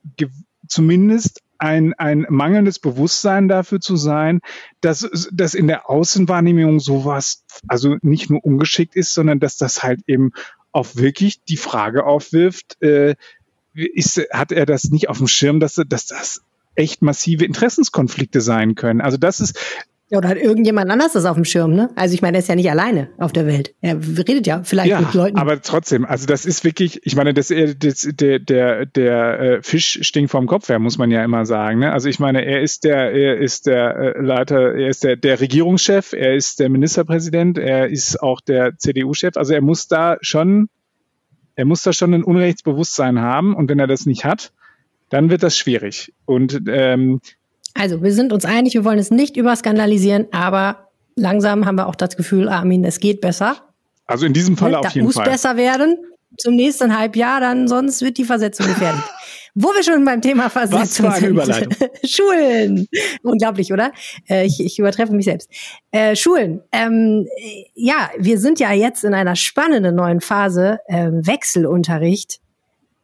zumindest 0.67 1.44
ein, 1.65 1.95
ein 1.95 2.27
mangelndes 2.29 2.79
Bewusstsein 2.79 3.49
dafür 3.49 3.81
zu 3.81 3.97
sein, 3.97 4.41
dass, 4.81 5.09
dass 5.33 5.55
in 5.55 5.67
der 5.67 5.89
Außenwahrnehmung 5.89 6.79
sowas 6.79 7.45
also 7.67 7.97
nicht 8.03 8.31
nur 8.31 8.45
ungeschickt 8.45 8.95
ist, 8.97 9.15
sondern 9.15 9.41
dass 9.41 9.57
das 9.57 9.83
halt 9.83 10.03
eben 10.07 10.33
auch 10.73 10.95
wirklich 10.95 11.43
die 11.45 11.57
Frage 11.57 12.05
aufwirft, 12.05 12.81
äh, 12.83 13.15
ist, 13.75 14.21
hat 14.31 14.53
er 14.53 14.67
das 14.67 14.91
nicht 14.91 15.09
auf 15.09 15.19
dem 15.19 15.27
Schirm, 15.27 15.59
dass, 15.59 15.81
dass 15.89 16.07
das 16.07 16.43
echt 16.75 17.03
massive 17.03 17.45
Interessenskonflikte 17.45 18.41
sein 18.41 18.75
können. 18.75 19.01
Also 19.01 19.17
das 19.17 19.41
ist, 19.41 19.59
ja, 20.15 20.19
oder 20.19 20.29
hat 20.29 20.39
irgendjemand 20.39 20.91
anders 20.91 21.13
das 21.13 21.25
auf 21.25 21.35
dem 21.35 21.45
Schirm, 21.45 21.75
ne? 21.75 21.91
Also 21.97 22.15
ich 22.15 22.23
meine, 22.23 22.37
er 22.37 22.41
ist 22.41 22.49
ja 22.49 22.55
nicht 22.55 22.71
alleine 22.71 23.09
auf 23.19 23.33
der 23.33 23.47
Welt. 23.47 23.75
Er 23.81 23.97
redet 23.97 24.47
ja 24.47 24.63
vielleicht 24.63 24.91
ja, 24.91 25.01
mit 25.01 25.13
Leuten. 25.13 25.37
Aber 25.37 25.61
trotzdem, 25.61 26.05
also 26.05 26.27
das 26.27 26.47
ist 26.47 26.65
wirklich, 26.65 27.01
ich 27.05 27.17
meine, 27.17 27.35
das, 27.35 27.49
das, 27.49 28.09
der, 28.13 28.39
der, 28.39 28.87
der 28.87 29.41
äh, 29.41 29.63
Fisch 29.63 29.99
stinkt 30.03 30.31
vom 30.31 30.47
Kopf 30.47 30.69
her, 30.69 30.79
muss 30.79 30.99
man 30.99 31.11
ja 31.11 31.25
immer 31.25 31.45
sagen. 31.47 31.81
Ne? 31.81 31.93
Also 31.93 32.09
ich 32.09 32.21
meine, 32.21 32.45
er 32.45 32.63
ist 32.63 32.85
der, 32.85 33.13
er 33.13 33.39
ist 33.39 33.67
der 33.67 33.97
äh, 33.97 34.21
Leiter, 34.21 34.75
er 34.75 34.89
ist 34.89 35.03
der, 35.05 35.17
der 35.17 35.41
Regierungschef, 35.41 36.13
er 36.13 36.35
ist 36.35 36.61
der 36.61 36.69
Ministerpräsident, 36.69 37.59
er 37.59 37.89
ist 37.89 38.23
auch 38.23 38.41
der 38.41 38.79
CDU-Chef. 38.79 39.37
Also 39.37 39.53
er 39.53 39.63
muss 39.63 39.89
da 39.89 40.17
schon, 40.21 40.69
er 41.57 41.65
muss 41.65 41.83
da 41.83 41.93
schon 41.93 42.15
ein 42.15 42.23
Unrechtsbewusstsein 42.23 43.21
haben 43.21 43.55
und 43.55 43.69
wenn 43.69 43.81
er 43.81 43.89
das 43.89 44.07
nicht 44.07 44.25
hat, 44.25 44.53
dann 45.11 45.29
wird 45.31 45.43
das 45.43 45.59
schwierig. 45.59 46.13
Und 46.25 46.63
ähm, 46.69 47.21
also, 47.75 48.03
wir 48.03 48.13
sind 48.13 48.33
uns 48.33 48.45
einig, 48.45 48.75
wir 48.75 48.85
wollen 48.85 48.99
es 48.99 49.11
nicht 49.11 49.37
überskandalisieren, 49.37 50.27
aber 50.33 50.89
langsam 51.17 51.67
haben 51.67 51.77
wir 51.77 51.89
auch 51.89 51.97
das 51.97 52.17
Gefühl, 52.17 52.49
Armin, 52.49 52.85
es 52.85 53.01
geht 53.01 53.21
besser. 53.21 53.57
Also 54.07 54.27
in 54.27 54.33
diesem 54.33 54.57
Fall 54.57 54.75
auf 54.75 54.91
jeden 54.91 55.07
muss 55.07 55.17
Fall. 55.17 55.25
muss 55.25 55.33
besser 55.33 55.57
werden 55.57 55.97
zum 56.39 56.57
nächsten 56.57 56.97
Halbjahr, 56.97 57.41
dann 57.41 57.69
sonst 57.69 58.03
wird 58.03 58.19
die 58.19 58.25
Versetzung 58.25 58.67
gefährdet. 58.67 59.03
Wo 59.57 59.69
wir 59.69 59.85
schon 59.85 60.05
beim 60.05 60.21
Thema 60.21 60.51
Versetzung 60.51 61.07
Was 61.07 61.19
für 61.21 61.27
eine 61.27 61.45
sind. 61.45 61.77
Schulen. 62.05 62.89
Unglaublich, 63.23 63.73
oder? 63.73 63.93
Äh, 64.29 64.47
ich, 64.47 64.59
ich 64.59 64.81
übertreffe 64.81 65.13
mich 65.13 65.27
selbst. 65.27 65.49
Äh, 65.93 66.17
Schulen. 66.17 66.61
Ähm, 66.73 67.29
ja, 67.75 68.11
wir 68.19 68.41
sind 68.41 68.59
ja 68.59 68.73
jetzt 68.73 69.05
in 69.05 69.15
einer 69.15 69.37
spannenden 69.37 69.95
neuen 69.95 70.21
Phase. 70.21 70.81
Äh, 70.89 71.11
Wechselunterricht. 71.13 72.41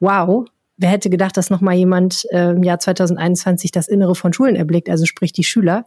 Wow. 0.01 0.45
Wer 0.81 0.89
hätte 0.89 1.11
gedacht, 1.11 1.37
dass 1.37 1.51
nochmal 1.51 1.75
jemand 1.75 2.25
äh, 2.31 2.49
im 2.53 2.63
Jahr 2.63 2.79
2021 2.79 3.71
das 3.71 3.87
Innere 3.87 4.15
von 4.15 4.33
Schulen 4.33 4.55
erblickt, 4.55 4.89
also 4.89 5.05
sprich 5.05 5.31
die 5.31 5.43
Schüler. 5.43 5.85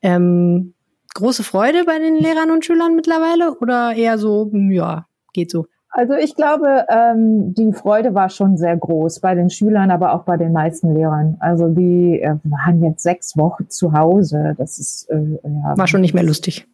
Ähm, 0.00 0.72
große 1.12 1.42
Freude 1.42 1.84
bei 1.84 1.98
den 1.98 2.16
Lehrern 2.16 2.50
und 2.50 2.64
Schülern 2.64 2.96
mittlerweile 2.96 3.58
oder 3.58 3.92
eher 3.94 4.16
so, 4.16 4.48
hm, 4.50 4.70
ja, 4.70 5.06
geht 5.34 5.50
so? 5.50 5.66
Also 5.90 6.14
ich 6.14 6.36
glaube, 6.36 6.86
ähm, 6.88 7.52
die 7.52 7.70
Freude 7.74 8.14
war 8.14 8.30
schon 8.30 8.56
sehr 8.56 8.78
groß 8.78 9.20
bei 9.20 9.34
den 9.34 9.50
Schülern, 9.50 9.90
aber 9.90 10.14
auch 10.14 10.22
bei 10.22 10.38
den 10.38 10.52
meisten 10.52 10.94
Lehrern. 10.94 11.36
Also 11.40 11.68
die 11.68 12.22
äh, 12.22 12.36
waren 12.44 12.82
jetzt 12.82 13.02
sechs 13.02 13.36
Wochen 13.36 13.68
zu 13.68 13.92
Hause. 13.92 14.54
Das 14.56 14.78
ist 14.78 15.10
äh, 15.10 15.38
ja, 15.42 15.76
war 15.76 15.86
schon 15.86 16.00
nicht 16.00 16.14
mehr 16.14 16.22
lustig. 16.22 16.66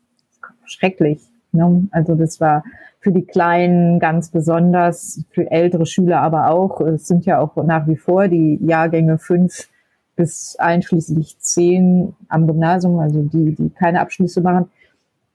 Schrecklich. 0.66 1.20
Ne? 1.52 1.88
Also 1.90 2.14
das 2.14 2.40
war 2.40 2.64
für 3.00 3.12
die 3.12 3.24
Kleinen 3.24 4.00
ganz 4.00 4.30
besonders, 4.30 5.22
für 5.30 5.50
ältere 5.50 5.86
Schüler 5.86 6.20
aber 6.22 6.50
auch. 6.50 6.80
Es 6.80 7.06
sind 7.06 7.24
ja 7.24 7.38
auch 7.38 7.56
nach 7.64 7.86
wie 7.86 7.96
vor 7.96 8.28
die 8.28 8.58
Jahrgänge 8.64 9.18
fünf 9.18 9.68
bis 10.16 10.56
einschließlich 10.58 11.38
zehn 11.38 12.14
am 12.28 12.46
Gymnasium, 12.46 12.98
also 12.98 13.22
die, 13.22 13.54
die 13.54 13.70
keine 13.70 14.00
Abschlüsse 14.00 14.40
machen, 14.40 14.70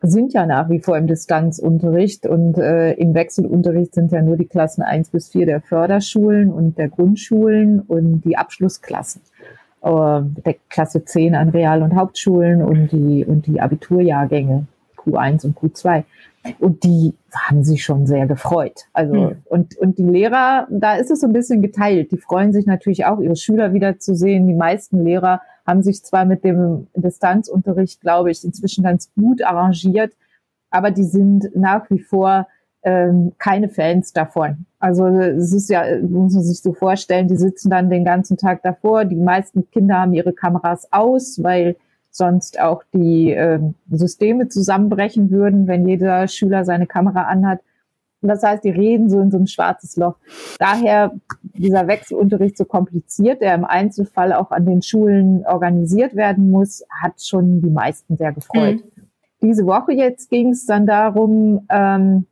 sind 0.02 0.34
ja 0.34 0.47
nach 0.47 0.69
wie 0.69 0.80
vor 0.80 0.97
im 0.97 1.06
Distanzunterricht 1.06 2.26
und 2.26 2.58
äh, 2.58 2.93
im 2.93 3.13
Wechselunterricht 3.13 3.93
sind 3.93 4.12
ja 4.12 4.21
nur 4.21 4.36
die 4.36 4.47
Klassen 4.47 4.82
eins 4.82 5.10
bis 5.10 5.30
vier 5.30 5.45
der 5.45 5.62
Förderschulen 5.62 6.52
und 6.52 6.80
der 6.80 6.89
Grundschulen 6.89 7.82
und 7.82 8.21
die 8.21 8.36
Abschlussklassen 8.36 9.21
äh, 9.82 10.21
der 10.45 10.56
Klasse 10.69 11.06
10 11.06 11.36
an 11.36 11.50
Real- 11.50 11.84
und 11.84 11.95
Hauptschulen 11.95 12.63
und 12.63 12.91
die, 12.91 13.24
und 13.26 13.45
die 13.45 13.62
Abiturjahrgänge 13.62 14.65
Q1 15.06 15.46
und 15.46 15.58
Q2. 15.58 16.04
Und 16.60 16.84
die 16.84 17.14
haben 17.32 17.64
sich 17.64 17.84
schon 17.84 18.08
sehr 18.08 18.26
gefreut. 18.26 18.86
Also, 18.94 19.14
mhm. 19.14 19.38
und, 19.46 19.78
und 19.78 19.98
die 20.00 20.04
Lehrer, 20.04 20.68
da 20.72 20.96
ist 20.96 21.12
es 21.12 21.22
so 21.22 21.28
ein 21.28 21.34
bisschen 21.34 21.62
geteilt. 21.62 22.12
Die 22.12 22.18
freuen 22.18 22.52
sich 22.52 22.66
natürlich 22.66 23.06
auch, 23.06 23.20
ihre 23.20 23.36
Schüler 23.36 23.74
wiederzusehen. 23.74 24.48
Die 24.48 24.56
meisten 24.56 25.04
Lehrer 25.04 25.42
haben 25.66 25.84
sich 25.84 26.04
zwar 26.04 26.26
mit 26.26 26.44
dem 26.44 26.88
Distanzunterricht, 26.96 28.02
glaube 28.02 28.32
ich, 28.32 28.44
inzwischen 28.44 28.84
ganz 28.84 29.12
gut 29.14 29.44
arrangiert, 29.44 30.14
aber 30.72 30.92
die 30.92 31.04
sind 31.04 31.56
nach 31.56 31.90
wie 31.90 32.00
vor 32.00 32.48
ähm, 32.84 33.34
keine 33.38 33.70
Fans 33.70 34.12
davon. 34.14 34.66
Also 34.80 35.06
es 35.08 35.54
ist 35.54 35.70
ja, 35.70 35.84
muss 36.02 36.34
man 36.34 36.44
sich 36.44 36.62
so 36.62 36.74
vorstellen, 36.74 37.28
die 37.28 37.38
sitzen 37.38 37.70
dann 37.70 37.90
den 37.90 38.04
ganzen 38.04 38.38
Tag 38.38 38.64
davor. 38.64 39.06
Die 39.06 39.16
meisten 39.16 39.70
Kinder 39.70 40.00
haben 40.00 40.14
ihre 40.14 40.34
Kameras 40.34 40.92
aus, 40.92 41.44
weil 41.44 41.76
sonst 42.12 42.60
auch 42.60 42.84
die 42.93 43.32
äh, 43.32 43.60
Systeme 43.89 44.50
zusammenbrechen 44.50 45.32
würden, 45.32 45.67
wenn 45.67 45.88
jeder 45.88 46.28
Schüler 46.28 46.65
seine 46.65 46.86
Kamera 46.86 47.24
anhat. 47.24 47.62
Und 48.21 48.30
das 48.30 48.43
heißt, 48.43 48.63
die 48.63 48.69
reden 48.69 49.10
so 49.10 49.19
in 49.19 49.32
so 49.32 49.38
ein 49.38 49.47
schwarzes 49.47 49.95
Loch. 49.95 50.15
Daher 50.60 51.12
dieser 51.41 51.88
Wechselunterricht 51.88 52.58
so 52.58 52.65
kompliziert, 52.65 53.41
der 53.41 53.56
im 53.56 53.65
Einzelfall 53.65 54.34
auch 54.34 54.52
an 54.52 54.65
den 54.65 54.84
Schulen 54.84 55.43
organisiert 55.45 56.15
werden 56.15 56.52
muss, 56.52 56.84
hat 57.02 57.24
schon 57.24 57.62
die 57.62 57.69
meisten 57.71 58.17
sehr 58.17 58.32
gefreut. 58.32 58.84
Mhm. 58.84 59.08
Diese 59.41 59.65
Woche 59.65 59.93
jetzt 59.93 60.30
ging 60.30 60.50
es 60.50 60.67
dann 60.67 60.86
darum, 60.86 61.65
ähm, 61.69 62.28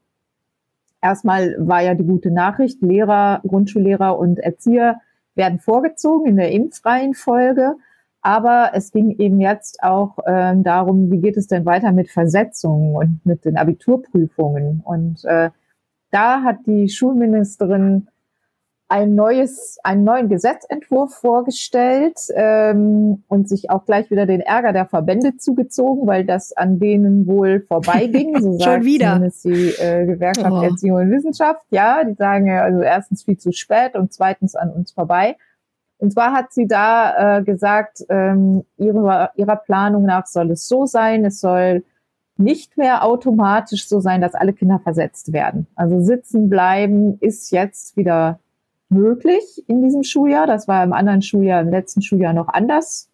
erstmal 1.01 1.55
war 1.57 1.81
ja 1.81 1.95
die 1.95 2.05
gute 2.05 2.29
Nachricht, 2.29 2.81
Lehrer, 2.83 3.41
Grundschullehrer 3.47 4.19
und 4.19 4.37
Erzieher 4.37 5.01
werden 5.33 5.59
vorgezogen 5.59 6.27
in 6.27 6.35
der 6.35 6.51
impfreihen 6.51 7.15
Folge. 7.15 7.75
Aber 8.21 8.71
es 8.73 8.91
ging 8.91 9.17
eben 9.17 9.39
jetzt 9.39 9.81
auch 9.81 10.17
ähm, 10.27 10.63
darum, 10.63 11.09
wie 11.11 11.19
geht 11.19 11.37
es 11.37 11.47
denn 11.47 11.65
weiter 11.65 11.91
mit 11.91 12.09
Versetzungen 12.09 12.95
und 12.95 13.25
mit 13.25 13.45
den 13.45 13.57
Abiturprüfungen. 13.57 14.81
Und 14.83 15.23
äh, 15.25 15.51
da 16.11 16.43
hat 16.43 16.57
die 16.65 16.89
Schulministerin 16.89 18.09
ein 18.89 19.13
neues, 19.13 19.77
einen 19.83 20.03
neuen 20.03 20.29
Gesetzentwurf 20.29 21.13
vorgestellt 21.13 22.17
ähm, 22.33 23.23
und 23.27 23.47
sich 23.47 23.69
auch 23.69 23.85
gleich 23.85 24.09
wieder 24.09 24.25
den 24.25 24.41
Ärger 24.41 24.73
der 24.73 24.87
Verbände 24.87 25.37
zugezogen, 25.37 26.07
weil 26.07 26.25
das 26.25 26.53
an 26.53 26.79
denen 26.79 27.27
wohl 27.27 27.61
vorbeiging. 27.61 28.41
So 28.41 28.53
sagt 28.57 28.85
wieder. 28.85 29.13
zumindest 29.13 29.45
die 29.45 29.69
äh, 29.79 30.05
Gewerkschaft 30.07 30.51
oh. 30.51 30.63
Erziehung 30.63 30.97
und 31.01 31.11
Wissenschaft. 31.11 31.61
Ja, 31.69 32.03
die 32.03 32.15
sagen 32.15 32.47
ja 32.47 32.63
also 32.63 32.81
erstens 32.81 33.23
viel 33.23 33.37
zu 33.37 33.51
spät 33.51 33.95
und 33.95 34.11
zweitens 34.11 34.55
an 34.55 34.71
uns 34.71 34.91
vorbei. 34.91 35.37
Und 35.99 36.13
zwar 36.13 36.33
hat 36.33 36.53
sie 36.53 36.65
da 36.65 37.37
äh, 37.37 37.43
gesagt, 37.43 38.05
ähm, 38.09 38.63
ihrer, 38.77 39.31
ihrer 39.35 39.57
Planung 39.57 40.03
nach 40.03 40.25
soll 40.25 40.51
es 40.51 40.67
so 40.67 40.85
sein, 40.85 41.25
es 41.25 41.41
soll 41.41 41.83
nicht 42.37 42.77
mehr 42.77 43.03
automatisch 43.03 43.87
so 43.87 43.99
sein, 43.99 44.21
dass 44.21 44.33
alle 44.33 44.53
Kinder 44.53 44.79
versetzt 44.79 45.33
werden. 45.33 45.67
Also 45.75 45.99
sitzen 45.99 46.49
bleiben 46.49 47.17
ist 47.19 47.51
jetzt 47.51 47.97
wieder 47.97 48.39
möglich 48.87 49.65
in 49.67 49.83
diesem 49.83 50.03
Schuljahr. 50.03 50.47
Das 50.47 50.67
war 50.69 50.83
im 50.85 50.93
anderen 50.93 51.21
Schuljahr, 51.21 51.61
im 51.61 51.69
letzten 51.69 52.01
Schuljahr 52.01 52.31
noch 52.33 52.47
anders, 52.47 53.09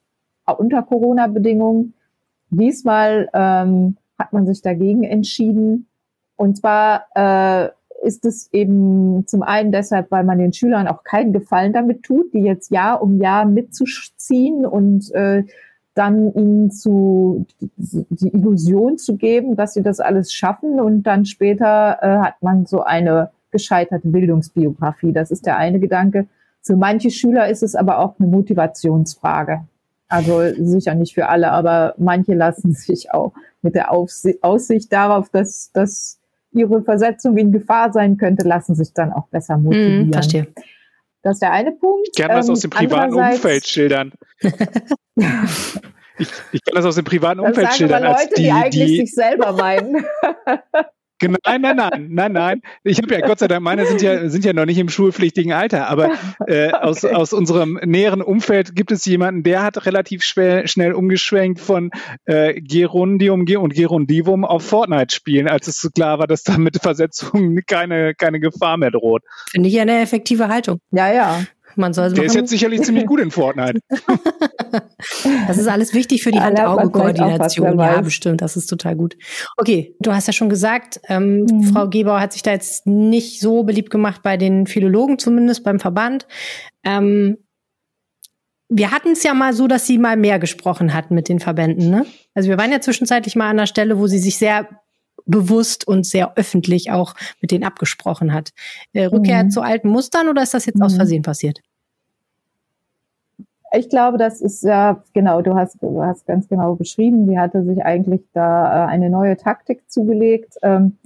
unter 0.45 0.83
Corona-Bedingungen. 0.83 1.95
Diesmal 2.51 3.29
ähm, 3.33 3.97
hat 4.19 4.31
man 4.31 4.45
sich 4.45 4.61
dagegen 4.61 5.03
entschieden. 5.03 5.87
Und 6.35 6.57
zwar 6.57 7.07
äh, 7.15 7.69
ist 8.05 8.25
es 8.25 8.49
eben 8.53 9.25
zum 9.27 9.43
einen 9.43 9.71
deshalb, 9.71 10.11
weil 10.11 10.23
man 10.23 10.37
den 10.37 10.53
Schülern 10.53 10.87
auch 10.87 11.03
keinen 11.03 11.33
Gefallen 11.33 11.73
damit 11.73 12.03
tut, 12.03 12.33
die 12.33 12.41
jetzt 12.41 12.71
Jahr 12.71 13.01
um 13.01 13.19
Jahr 13.19 13.45
mitzuziehen 13.45 14.65
und 14.65 15.11
äh, 15.13 15.43
dann 15.95 16.33
ihnen 16.33 16.71
zu 16.71 17.45
die 17.77 18.33
Illusion 18.33 18.97
zu 18.97 19.15
geben, 19.15 19.55
dass 19.55 19.73
sie 19.73 19.81
das 19.81 19.99
alles 19.99 20.33
schaffen 20.33 20.79
und 20.79 21.03
dann 21.03 21.25
später 21.25 21.97
äh, 22.01 22.17
hat 22.19 22.41
man 22.41 22.65
so 22.65 22.81
eine 22.81 23.31
gescheiterte 23.51 24.09
Bildungsbiografie. 24.09 25.13
Das 25.13 25.31
ist 25.31 25.45
der 25.45 25.57
eine 25.57 25.79
Gedanke. 25.79 26.27
Für 26.61 26.75
manche 26.75 27.09
Schüler 27.09 27.47
ist 27.47 27.63
es 27.63 27.75
aber 27.75 27.99
auch 27.99 28.15
eine 28.19 28.27
Motivationsfrage. 28.27 29.61
Also 30.07 30.41
sicher 30.57 30.93
nicht 30.95 31.13
für 31.13 31.29
alle, 31.29 31.51
aber 31.51 31.95
manche 31.97 32.33
lassen 32.33 32.71
sich 32.73 33.13
auch 33.13 33.33
mit 33.61 33.75
der 33.75 33.91
Aussicht 33.91 34.91
darauf, 34.91 35.29
dass, 35.29 35.71
dass 35.71 36.19
ihre 36.55 36.81
Versetzung 36.83 37.37
in 37.37 37.51
Gefahr 37.51 37.91
sein 37.91 38.17
könnte, 38.17 38.47
lassen 38.47 38.75
sich 38.75 38.93
dann 38.93 39.13
auch 39.13 39.27
besser 39.27 39.57
motivieren. 39.57 40.09
Mm, 40.09 40.13
verstehe. 40.13 40.47
Das 41.21 41.33
ist 41.33 41.41
der 41.41 41.51
eine 41.51 41.71
Punkt. 41.71 42.09
Ich 42.13 42.21
kann 42.21 42.35
das 42.35 42.49
aus 42.49 42.61
dem 42.61 42.71
ähm, 42.71 42.77
privaten 42.77 43.13
Umfeld 43.13 43.67
schildern. 43.67 44.13
ich, 44.41 46.27
ich, 46.51 46.63
kann 46.63 46.75
das 46.75 46.85
aus 46.85 46.95
dem 46.95 47.05
privaten 47.05 47.39
Umfeld 47.39 47.73
schildern. 47.73 48.03
Leute, 48.03 48.15
als 48.15 48.29
die, 48.29 48.43
die 48.43 48.51
eigentlich 48.51 48.85
die, 48.85 48.97
sich 48.97 49.13
selber 49.13 49.53
meinen. 49.53 50.05
Genau, 51.19 51.37
nein, 51.45 51.61
nein, 51.61 51.75
nein, 51.77 52.07
nein, 52.09 52.31
nein. 52.33 52.61
Ich 52.83 52.97
habe 52.97 53.13
ja 53.13 53.25
Gott 53.25 53.39
sei 53.39 53.47
Dank, 53.47 53.61
meine 53.63 53.85
sind 53.85 54.01
ja, 54.01 54.27
sind 54.29 54.43
ja 54.43 54.51
noch 54.51 54.65
nicht 54.65 54.77
im 54.77 54.89
schulpflichtigen 54.89 55.53
Alter, 55.53 55.87
aber 55.87 56.11
äh, 56.45 56.67
okay. 56.73 56.73
aus, 56.73 57.05
aus 57.05 57.31
unserem 57.31 57.79
näheren 57.85 58.21
Umfeld 58.21 58.75
gibt 58.75 58.91
es 58.91 59.05
jemanden, 59.05 59.43
der 59.43 59.63
hat 59.63 59.85
relativ 59.85 60.23
schnell, 60.23 60.67
schnell 60.67 60.93
umgeschwenkt 60.93 61.61
von 61.61 61.91
äh, 62.25 62.59
Gerundium 62.59 63.45
und 63.45 63.73
Gerundivum 63.73 64.43
auf 64.43 64.63
Fortnite 64.63 65.15
spielen, 65.15 65.47
als 65.47 65.67
es 65.67 65.79
so 65.79 65.89
klar 65.89 66.19
war, 66.19 66.27
dass 66.27 66.43
da 66.43 66.57
mit 66.57 66.81
Versetzungen 66.81 67.61
keine, 67.65 68.13
keine 68.13 68.41
Gefahr 68.41 68.75
mehr 68.75 68.91
droht. 68.91 69.23
Finde 69.51 69.69
ich 69.69 69.79
eine 69.79 70.01
effektive 70.01 70.49
Haltung. 70.49 70.81
Ja, 70.91 71.11
ja. 71.13 71.45
Man 71.75 71.93
soll 71.93 72.13
Der 72.13 72.25
ist 72.25 72.35
jetzt 72.35 72.49
sicherlich 72.49 72.81
ziemlich 72.81 73.05
gut 73.05 73.19
in 73.19 73.31
Fortnite. 73.31 73.79
das 75.47 75.57
ist 75.57 75.67
alles 75.67 75.93
wichtig 75.93 76.23
für 76.23 76.31
die 76.31 76.39
Hand-Auge-Koordination. 76.39 77.79
Ja, 77.79 78.01
bestimmt. 78.01 78.41
Das 78.41 78.55
ist 78.55 78.67
total 78.67 78.95
gut. 78.95 79.17
Okay, 79.57 79.95
du 79.99 80.13
hast 80.13 80.27
ja 80.27 80.33
schon 80.33 80.49
gesagt, 80.49 80.99
ähm, 81.07 81.41
mhm. 81.41 81.63
Frau 81.63 81.89
Gebauer 81.89 82.19
hat 82.19 82.33
sich 82.33 82.43
da 82.43 82.51
jetzt 82.51 82.87
nicht 82.87 83.39
so 83.39 83.63
beliebt 83.63 83.89
gemacht 83.89 84.21
bei 84.23 84.37
den 84.37 84.67
Philologen, 84.67 85.19
zumindest 85.19 85.63
beim 85.63 85.79
Verband. 85.79 86.27
Ähm, 86.83 87.37
wir 88.69 88.91
hatten 88.91 89.11
es 89.11 89.23
ja 89.23 89.33
mal 89.33 89.53
so, 89.53 89.67
dass 89.67 89.85
sie 89.85 89.97
mal 89.97 90.17
mehr 90.17 90.39
gesprochen 90.39 90.93
hatten 90.93 91.13
mit 91.13 91.29
den 91.29 91.39
Verbänden. 91.39 91.89
Ne? 91.89 92.05
Also 92.33 92.49
wir 92.49 92.57
waren 92.57 92.71
ja 92.71 92.81
zwischenzeitlich 92.81 93.35
mal 93.35 93.49
an 93.49 93.57
der 93.57 93.67
Stelle, 93.67 93.99
wo 93.99 94.07
sie 94.07 94.17
sich 94.17 94.37
sehr 94.37 94.67
bewusst 95.25 95.87
und 95.87 96.05
sehr 96.05 96.37
öffentlich 96.37 96.91
auch 96.91 97.15
mit 97.41 97.51
denen 97.51 97.63
abgesprochen 97.63 98.33
hat. 98.33 98.51
Äh, 98.93 99.05
Rückkehr 99.05 99.43
mhm. 99.43 99.49
zu 99.49 99.61
alten 99.61 99.89
Mustern 99.89 100.29
oder 100.29 100.43
ist 100.43 100.53
das 100.53 100.65
jetzt 100.65 100.77
mhm. 100.77 100.83
aus 100.83 100.95
Versehen 100.95 101.23
passiert? 101.23 101.61
Ich 103.77 103.89
glaube, 103.89 104.17
das 104.17 104.41
ist 104.41 104.63
ja, 104.63 105.03
genau, 105.13 105.41
du 105.41 105.55
hast, 105.55 105.81
du 105.81 106.01
hast 106.01 106.25
ganz 106.25 106.47
genau 106.47 106.75
beschrieben, 106.75 107.27
sie 107.27 107.37
hatte 107.37 107.63
sich 107.65 107.83
eigentlich 107.83 108.21
da 108.33 108.85
äh, 108.85 108.87
eine 108.87 109.09
neue 109.09 109.35
Taktik 109.35 109.89
zugelegt. 109.89 110.55
Ähm, 110.61 110.97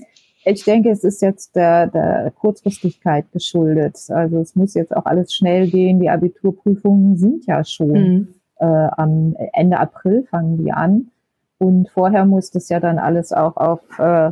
ich 0.45 0.63
denke, 0.63 0.89
es 0.89 1.03
ist 1.03 1.21
jetzt 1.21 1.55
der, 1.55 1.87
der 1.87 2.31
Kurzfristigkeit 2.31 3.31
geschuldet. 3.31 3.97
Also 4.09 4.39
es 4.39 4.55
muss 4.55 4.73
jetzt 4.73 4.95
auch 4.95 5.05
alles 5.05 5.33
schnell 5.33 5.69
gehen. 5.69 5.99
Die 5.99 6.09
Abiturprüfungen 6.09 7.17
sind 7.17 7.45
ja 7.45 7.63
schon 7.63 7.91
mhm. 7.91 8.27
äh, 8.59 8.65
am 8.65 9.35
Ende 9.53 9.79
April 9.79 10.23
fangen 10.29 10.57
die 10.63 10.71
an. 10.71 11.11
Und 11.59 11.89
vorher 11.89 12.25
muss 12.25 12.51
das 12.51 12.69
ja 12.69 12.79
dann 12.79 12.97
alles 12.97 13.31
auch 13.31 13.57
auf 13.57 13.81
äh, 13.99 14.31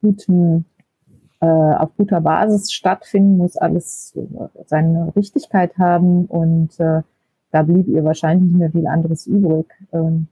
guten 0.00 0.64
äh, 1.40 1.46
auf 1.46 1.90
guter 1.96 2.20
Basis 2.20 2.72
stattfinden, 2.72 3.36
muss 3.36 3.56
alles 3.56 4.16
seine 4.66 5.12
Richtigkeit 5.14 5.78
haben 5.78 6.26
und 6.26 6.78
äh, 6.80 7.02
da 7.50 7.62
blieb 7.62 7.86
ihr 7.88 8.04
wahrscheinlich 8.04 8.50
nicht 8.50 8.58
mehr 8.58 8.70
viel 8.70 8.86
anderes 8.86 9.26
übrig. 9.26 9.66
Ähm, 9.92 10.26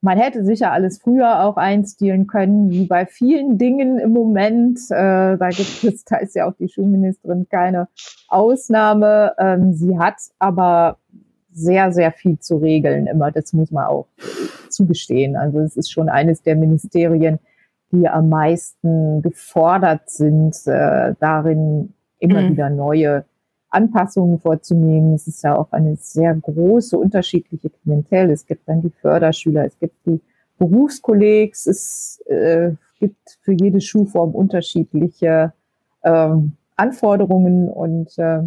man 0.00 0.18
hätte 0.18 0.44
sicher 0.44 0.72
alles 0.72 0.98
früher 0.98 1.44
auch 1.44 1.56
einstielen 1.56 2.26
können, 2.26 2.70
wie 2.70 2.86
bei 2.86 3.06
vielen 3.06 3.56
Dingen 3.56 3.98
im 3.98 4.12
Moment. 4.12 4.78
Äh, 4.90 5.38
da 5.38 5.48
gibt 5.48 5.84
es, 5.84 6.04
da 6.04 6.16
ist 6.16 6.34
ja 6.34 6.46
auch 6.46 6.54
die 6.58 6.68
Schulministerin 6.68 7.46
keine 7.48 7.88
Ausnahme. 8.28 9.34
Ähm, 9.38 9.72
sie 9.72 9.98
hat 9.98 10.16
aber 10.38 10.98
sehr, 11.52 11.92
sehr 11.92 12.12
viel 12.12 12.38
zu 12.38 12.56
regeln 12.56 13.06
immer. 13.06 13.30
Das 13.30 13.52
muss 13.52 13.70
man 13.70 13.86
auch 13.86 14.06
zugestehen. 14.74 15.36
Also 15.36 15.60
es 15.60 15.76
ist 15.76 15.90
schon 15.90 16.08
eines 16.08 16.42
der 16.42 16.56
Ministerien, 16.56 17.38
die 17.92 18.08
am 18.08 18.28
meisten 18.28 19.22
gefordert 19.22 20.10
sind, 20.10 20.56
äh, 20.66 21.14
darin 21.20 21.94
immer 22.18 22.42
mhm. 22.42 22.50
wieder 22.50 22.70
neue 22.70 23.24
Anpassungen 23.70 24.38
vorzunehmen. 24.38 25.14
Es 25.14 25.26
ist 25.26 25.42
ja 25.42 25.56
auch 25.56 25.72
eine 25.72 25.96
sehr 25.96 26.34
große 26.34 26.96
unterschiedliche 26.96 27.70
Klientel. 27.70 28.30
Es 28.30 28.46
gibt 28.46 28.68
dann 28.68 28.82
die 28.82 28.90
Förderschüler, 28.90 29.64
es 29.64 29.78
gibt 29.78 29.94
die 30.06 30.20
Berufskollegs, 30.58 31.66
es 31.66 32.20
äh, 32.26 32.72
gibt 33.00 33.38
für 33.42 33.52
jede 33.52 33.80
Schulform 33.80 34.34
unterschiedliche 34.34 35.52
ähm, 36.04 36.52
Anforderungen 36.76 37.68
und 37.68 38.16
äh, 38.18 38.42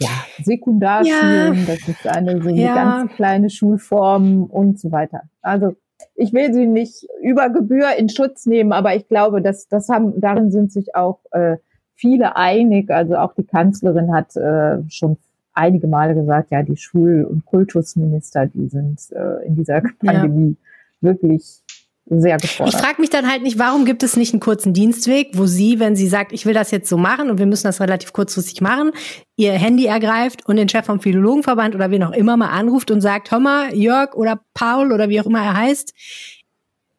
ja, 0.00 0.10
Sekundarschulen, 0.42 1.54
ja. 1.54 1.64
das 1.66 1.88
ist 1.88 2.06
eine 2.06 2.42
so 2.42 2.48
eine 2.48 2.60
ja. 2.60 2.74
ganz 2.74 3.12
kleine 3.12 3.50
Schulform 3.50 4.44
und 4.44 4.78
so 4.78 4.92
weiter. 4.92 5.22
Also 5.42 5.76
ich 6.14 6.32
will 6.32 6.52
sie 6.52 6.66
nicht 6.66 7.06
über 7.22 7.50
Gebühr 7.50 7.96
in 7.96 8.08
Schutz 8.08 8.46
nehmen, 8.46 8.72
aber 8.72 8.94
ich 8.94 9.08
glaube, 9.08 9.42
dass 9.42 9.68
das 9.68 9.88
haben 9.88 10.20
darin 10.20 10.50
sind 10.50 10.72
sich 10.72 10.94
auch 10.94 11.20
äh, 11.32 11.56
viele 11.94 12.36
einig. 12.36 12.90
Also 12.90 13.16
auch 13.16 13.34
die 13.34 13.44
Kanzlerin 13.44 14.12
hat 14.12 14.36
äh, 14.36 14.78
schon 14.88 15.16
einige 15.54 15.88
Male 15.88 16.14
gesagt, 16.14 16.50
ja, 16.50 16.62
die 16.62 16.76
Schul- 16.76 17.24
und 17.24 17.44
Kultusminister, 17.44 18.46
die 18.46 18.68
sind 18.68 19.00
äh, 19.12 19.44
in 19.46 19.56
dieser 19.56 19.82
Pandemie 19.98 20.56
ja. 21.00 21.08
wirklich 21.08 21.62
sehr 22.10 22.38
gefordert. 22.38 22.74
Ich 22.74 22.80
frage 22.80 23.00
mich 23.00 23.10
dann 23.10 23.30
halt 23.30 23.42
nicht, 23.42 23.58
warum 23.58 23.84
gibt 23.84 24.02
es 24.02 24.16
nicht 24.16 24.32
einen 24.32 24.40
kurzen 24.40 24.72
Dienstweg, 24.72 25.30
wo 25.34 25.46
sie, 25.46 25.78
wenn 25.78 25.96
sie 25.96 26.08
sagt, 26.08 26.32
ich 26.32 26.46
will 26.46 26.54
das 26.54 26.70
jetzt 26.70 26.88
so 26.88 26.96
machen 26.96 27.30
und 27.30 27.38
wir 27.38 27.46
müssen 27.46 27.64
das 27.64 27.80
relativ 27.80 28.12
kurzfristig 28.12 28.60
machen, 28.60 28.92
ihr 29.36 29.52
Handy 29.52 29.86
ergreift 29.86 30.46
und 30.46 30.56
den 30.56 30.68
Chef 30.68 30.86
vom 30.86 31.00
Philologenverband 31.00 31.74
oder 31.74 31.90
wen 31.90 32.02
auch 32.02 32.12
immer 32.12 32.36
mal 32.36 32.48
anruft 32.48 32.90
und 32.90 33.00
sagt, 33.00 33.30
hör 33.30 33.40
mal, 33.40 33.74
Jörg 33.74 34.14
oder 34.14 34.40
Paul 34.54 34.92
oder 34.92 35.08
wie 35.08 35.20
auch 35.20 35.26
immer 35.26 35.42
er 35.42 35.56
heißt, 35.56 35.92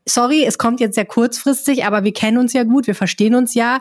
sorry, 0.05 0.43
es 0.45 0.57
kommt 0.57 0.79
jetzt 0.79 0.95
sehr 0.95 1.05
kurzfristig, 1.05 1.85
aber 1.85 2.03
wir 2.03 2.13
kennen 2.13 2.37
uns 2.37 2.53
ja 2.53 2.63
gut, 2.63 2.87
wir 2.87 2.95
verstehen 2.95 3.35
uns 3.35 3.53
ja. 3.53 3.79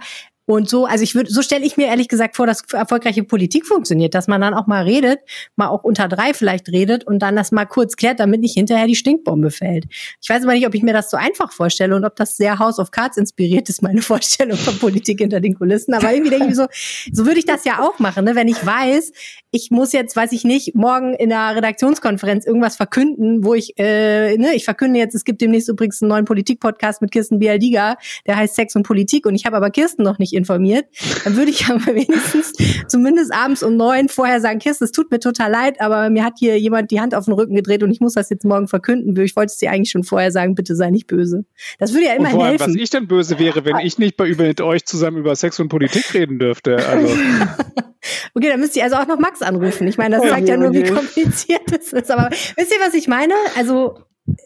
Und 0.49 0.67
so, 0.67 0.87
also 0.87 1.05
ich 1.05 1.15
würde, 1.15 1.31
so 1.31 1.43
stelle 1.43 1.67
ich 1.67 1.77
mir 1.77 1.89
ehrlich 1.89 2.09
gesagt 2.09 2.35
vor, 2.35 2.47
dass 2.47 2.63
erfolgreiche 2.73 3.23
Politik 3.23 3.67
funktioniert, 3.67 4.15
dass 4.15 4.29
man 4.29 4.41
dann 4.41 4.55
auch 4.55 4.67
mal 4.67 4.83
redet, 4.83 5.21
mal 5.57 5.69
auch 5.69 5.85
unter 5.85 6.09
drei 6.09 6.33
vielleicht 6.33 6.71
redet 6.71 7.07
und 7.07 7.19
dann 7.19 7.37
das 7.37 7.53
mal 7.53 7.67
kurz 7.67 7.97
klärt, 7.97 8.19
damit 8.19 8.41
nicht 8.41 8.55
hinterher 8.55 8.87
die 8.87 8.95
Stinkbombe 8.95 9.51
fällt. 9.51 9.85
Ich 10.23 10.31
weiß 10.31 10.45
aber 10.45 10.55
nicht, 10.55 10.67
ob 10.67 10.75
ich 10.75 10.83
mir 10.83 10.95
das 10.95 11.11
so 11.11 11.19
einfach 11.19 11.53
vorstelle 11.53 11.95
und 11.95 12.07
ob 12.07 12.17
das 12.17 12.39
sehr 12.39 12.59
House 12.59 12.79
of 12.79 12.93
Cards 12.93 13.19
inspiriert 13.19 13.69
ist, 13.69 13.83
meine 13.83 14.01
Vorstellung 14.01 14.57
von 14.57 14.79
Politik 14.79 15.19
hinter 15.19 15.41
den 15.41 15.55
Kulissen. 15.55 15.93
Aber 15.93 16.15
irgendwie 16.15 16.31
denke 16.31 16.49
ich 16.49 16.57
so, 16.57 16.67
so 17.13 17.27
würde 17.27 17.41
ich 17.41 17.47
das 17.47 17.67
ja 17.67 17.81
auch 17.81 17.99
machen, 17.99 18.25
ne? 18.25 18.35
wenn 18.35 18.49
ich 18.49 18.65
weiß, 18.65 19.13
ich 19.51 19.71
muss 19.71 19.93
jetzt, 19.93 20.15
weiß 20.15 20.33
ich 20.33 20.45
nicht, 20.45 20.75
morgen 20.75 21.15
in 21.15 21.33
einer 21.33 21.57
Redaktionskonferenz 21.57 22.47
irgendwas 22.47 22.77
verkünden, 22.77 23.45
wo 23.45 23.55
ich, 23.55 23.79
äh, 23.79 24.37
ne, 24.37 24.55
ich 24.55 24.65
verkünde 24.65 24.99
jetzt, 24.99 25.15
es 25.15 25.25
gibt 25.25 25.41
demnächst 25.41 25.69
übrigens 25.71 26.03
einen 26.03 26.11
neuen 26.11 26.25
Politik-Podcast 26.27 27.01
mit 27.01 27.13
Kirsten 27.13 27.39
Bialdiga, 27.39 27.97
der 28.27 28.37
heißt 28.37 28.55
Sex 28.55 28.77
und 28.77 28.83
Politik 28.83 29.25
und 29.25 29.35
ich 29.35 29.47
habe 29.47 29.57
aber 29.57 29.71
Kirsten 29.71 30.03
noch 30.03 30.19
nicht 30.19 30.35
informiert, 30.35 30.87
dann 31.25 31.37
würde 31.37 31.51
ich 31.51 31.67
aber 31.71 31.87
wenigstens 31.87 32.53
zumindest 32.89 33.33
abends 33.33 33.63
um 33.63 33.77
neun 33.77 34.09
vorher 34.09 34.41
sagen, 34.41 34.59
Kirsten, 34.59 34.85
es 34.85 34.93
tut 34.93 35.11
mir 35.11 35.19
total 35.19 35.51
leid, 35.51 35.81
aber 35.81 36.11
mir 36.11 36.25
hat 36.25 36.35
hier 36.39 36.59
jemand 36.59 36.91
die 36.91 37.01
Hand 37.01 37.15
auf 37.15 37.25
den 37.25 37.33
Rücken 37.33 37.55
gedreht 37.55 37.83
und 37.83 37.91
ich 37.91 38.01
muss 38.01 38.15
das 38.15 38.29
jetzt 38.29 38.45
morgen 38.45 38.69
verkünden. 38.69 39.19
Ich 39.23 39.35
wollte 39.35 39.53
es 39.53 39.59
dir 39.59 39.71
eigentlich 39.71 39.91
schon 39.91 40.05
vorher 40.05 40.31
sagen, 40.31 40.55
bitte 40.55 40.77
sei 40.77 40.91
nicht 40.91 41.07
böse. 41.07 41.45
Das 41.79 41.95
würde 41.95 42.07
ja 42.07 42.15
immer 42.15 42.29
helfen. 42.29 42.75
Was 42.75 42.75
ich 42.75 42.91
denn 42.91 43.09
böse 43.09 43.39
wäre, 43.39 43.65
wenn 43.65 43.79
ich 43.79 43.99
nicht 43.99 44.17
bei 44.17 44.27
über, 44.27 44.45
mit 44.45 44.61
euch 44.61 44.85
zusammen 44.85 45.17
über 45.19 45.35
Sex 45.37 45.59
und 45.59 45.69
Politik 45.69 46.13
reden 46.13 46.39
dürfte. 46.39 46.77
Also. 46.87 47.09
okay, 48.35 48.49
dann 48.49 48.61
müsst 48.61 48.77
ihr 48.77 48.85
also 48.85 48.97
auch 48.97 49.07
noch 49.07 49.19
Max 49.19 49.38
anrufen. 49.43 49.87
Ich 49.87 49.99
meine, 49.99 50.17
das 50.17 50.25
oh 50.25 50.29
zeigt 50.29 50.49
ja 50.49 50.57
nur, 50.57 50.73
wie 50.73 50.85
kompliziert 50.85 51.73
es 51.73 51.93
ist. 51.93 52.11
Aber 52.11 52.31
wisst 52.31 52.73
ihr, 52.73 52.81
was 52.81 52.95
ich 52.95 53.09
meine? 53.09 53.35
Also 53.57 53.99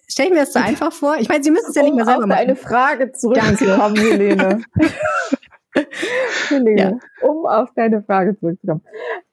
stelle 0.07 0.29
ich 0.29 0.35
mir 0.35 0.41
das 0.41 0.53
so 0.53 0.61
einfach 0.61 0.93
vor. 0.93 1.17
Ich 1.19 1.29
meine, 1.29 1.43
Sie 1.43 1.51
müssen 1.51 1.71
es 1.71 1.75
ja 1.75 1.83
nicht 1.83 1.95
mehr 1.95 2.05
selber 2.05 2.23
um 2.23 2.29
machen. 2.29 2.39
Auf 2.39 2.45
eine 2.45 2.57
Frage 2.57 3.13
zurückzukommen, 3.13 3.97
Helene. 3.97 4.63
Helene, 6.49 6.81
ja. 6.81 7.27
um 7.27 7.47
auf 7.47 7.71
deine 7.75 8.03
Frage 8.03 8.39
zurückzukommen. 8.39 8.83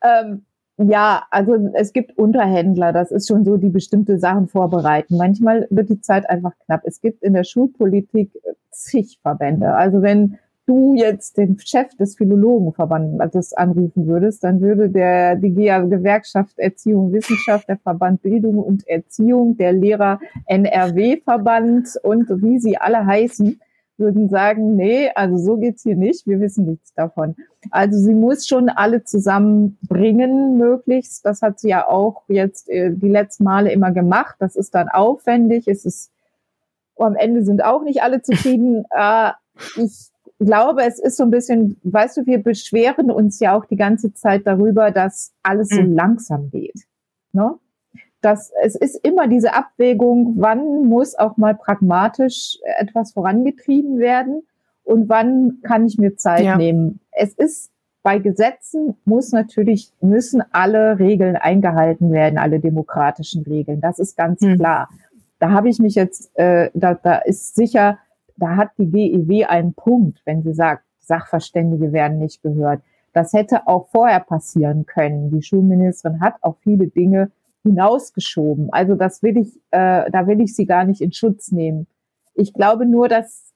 Ähm, 0.02 0.46
ja, 0.78 1.24
also 1.30 1.58
es 1.74 1.92
gibt 1.92 2.18
Unterhändler, 2.18 2.94
das 2.94 3.12
ist 3.12 3.28
schon 3.28 3.44
so, 3.44 3.58
die 3.58 3.70
bestimmte 3.70 4.18
Sachen 4.18 4.48
vorbereiten. 4.48 5.18
Manchmal 5.18 5.68
wird 5.70 5.90
die 5.90 6.00
Zeit 6.00 6.30
einfach 6.30 6.54
knapp. 6.66 6.82
Es 6.86 7.02
gibt 7.02 7.22
in 7.22 7.34
der 7.34 7.44
Schulpolitik 7.44 8.32
zig 8.72 9.20
Verbände. 9.22 9.76
Also 9.76 10.02
wenn 10.02 10.40
du 10.70 10.94
jetzt 10.94 11.38
den 11.38 11.58
Chef 11.58 11.96
des 11.96 12.16
Philologenverbandes 12.16 13.54
anrufen 13.54 14.06
würdest, 14.06 14.44
dann 14.44 14.62
würde 14.62 14.90
der 14.90 15.36
die 15.36 15.54
Gewerkschaft 15.54 16.60
Erziehung 16.60 17.12
Wissenschaft, 17.12 17.68
der 17.68 17.78
Verband 17.78 18.22
Bildung 18.22 18.60
und 18.60 18.88
Erziehung, 18.88 19.58
der 19.58 19.74
Lehrer 19.74 20.20
NRW-Verband 20.46 21.98
und 22.04 22.30
wie 22.44 22.60
sie 22.60 22.78
alle 22.78 23.06
heißen, 23.06 23.60
würden 23.98 24.30
sagen, 24.30 24.76
nee, 24.76 25.10
also 25.16 25.38
so 25.38 25.58
geht's 25.58 25.84
hier 25.84 25.96
nicht, 25.96 26.26
wir 26.28 26.40
wissen 26.40 26.66
nichts 26.66 26.94
davon. 26.94 27.36
Also 27.72 28.00
sie 28.00 28.14
muss 28.14 28.48
schon 28.48 28.70
alle 28.70 29.04
zusammenbringen, 29.04 30.58
möglichst. 30.58 31.26
Das 31.26 31.42
hat 31.42 31.60
sie 31.60 31.70
ja 31.70 31.88
auch 31.88 32.24
jetzt 32.30 32.70
äh, 32.70 32.92
die 32.94 33.10
letzten 33.10 33.44
Male 33.44 33.72
immer 33.72 33.92
gemacht. 33.92 34.36
Das 34.40 34.56
ist 34.56 34.74
dann 34.76 34.88
aufwendig. 34.88 35.68
Es 35.68 35.84
ist, 35.84 36.12
am 36.96 37.16
Ende 37.16 37.44
sind 37.44 37.64
auch 37.64 37.84
nicht 37.84 38.02
alle 38.02 38.22
zufrieden. 38.22 38.86
Äh, 38.92 39.32
ich 39.76 40.09
glaube, 40.40 40.84
es 40.84 41.00
ist 41.00 41.18
so 41.18 41.24
ein 41.24 41.32
bisschen, 41.32 41.78
weißt 41.84 42.18
du, 42.18 42.26
wir 42.26 42.42
beschweren 42.42 43.12
uns 43.12 43.40
ja 43.40 43.56
auch 43.56 43.66
die 43.66 43.76
ganze 43.76 44.14
Zeit 44.14 44.48
darüber, 44.48 44.92
dass 44.92 45.34
alles 45.44 45.70
so 45.70 45.82
mhm. 45.82 45.94
langsam 45.94 46.50
geht. 46.50 46.86
Ne? 47.32 47.60
dass 48.22 48.52
es 48.62 48.76
ist 48.76 48.96
immer 49.04 49.28
diese 49.28 49.54
Abwägung, 49.54 50.34
wann 50.38 50.86
muss 50.86 51.16
auch 51.16 51.38
mal 51.38 51.56
pragmatisch 51.56 52.58
etwas 52.78 53.14
vorangetrieben 53.14 53.98
werden 53.98 54.44
und 54.84 55.08
wann 55.10 55.60
kann 55.64 55.86
ich 55.86 55.98
mir 55.98 56.18
Zeit 56.18 56.44
ja. 56.44 56.58
nehmen. 56.58 57.00
Es 57.12 57.34
ist 57.34 57.72
bei 58.02 58.18
Gesetzen 58.18 58.96
muss 59.06 59.32
natürlich, 59.32 59.92
müssen 60.02 60.42
alle 60.52 61.00
Regeln 61.00 61.36
eingehalten 61.36 62.12
werden, 62.12 62.40
alle 62.40 62.60
demokratischen 62.60 63.44
Regeln. 63.44 63.82
Das 63.82 64.00
ist 64.00 64.16
ganz 64.16 64.42
mhm. 64.42 64.56
klar. 64.56 64.90
Da 65.38 65.52
habe 65.52 65.70
ich 65.70 65.80
mich 65.80 65.96
jetzt, 65.96 66.32
äh, 66.38 66.70
da, 66.74 66.94
da 66.96 67.18
ist 67.18 67.56
sicher, 67.56 68.00
da 68.40 68.56
hat 68.56 68.72
die 68.78 68.90
GEW 68.90 69.46
einen 69.46 69.74
Punkt, 69.74 70.22
wenn 70.26 70.44
sie 70.44 70.54
sagt, 70.54 70.84
Sachverständige 71.00 71.92
werden 71.92 72.20
nicht 72.20 72.42
gehört. 72.42 72.82
Das 73.14 73.34
hätte 73.34 73.68
auch 73.68 73.88
vorher 73.90 74.20
passieren 74.20 74.86
können. 74.86 75.32
Die 75.32 75.42
Schulministerin 75.42 76.22
hat 76.22 76.36
auch 76.42 76.56
viele 76.62 76.88
Dinge 76.88 77.32
hinausgeschoben. 77.64 78.72
Also 78.72 78.96
das 78.96 79.24
will 79.24 79.38
ich, 79.38 79.56
äh, 79.72 80.10
da 80.12 80.28
will 80.28 80.40
ich 80.42 80.56
sie 80.56 80.66
gar 80.66 80.86
nicht 80.86 81.02
in 81.02 81.12
Schutz 81.12 81.52
nehmen. 81.52 81.88
Ich 82.36 82.54
glaube 82.54 82.86
nur, 82.86 83.08
dass 83.08 83.54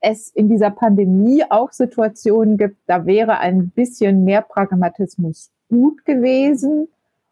es 0.00 0.28
in 0.28 0.48
dieser 0.48 0.70
Pandemie 0.70 1.44
auch 1.48 1.72
Situationen 1.72 2.56
gibt, 2.56 2.76
da 2.86 3.06
wäre 3.06 3.38
ein 3.38 3.70
bisschen 3.70 4.24
mehr 4.24 4.42
Pragmatismus 4.42 5.50
gut 5.68 6.04
gewesen. 6.04 6.88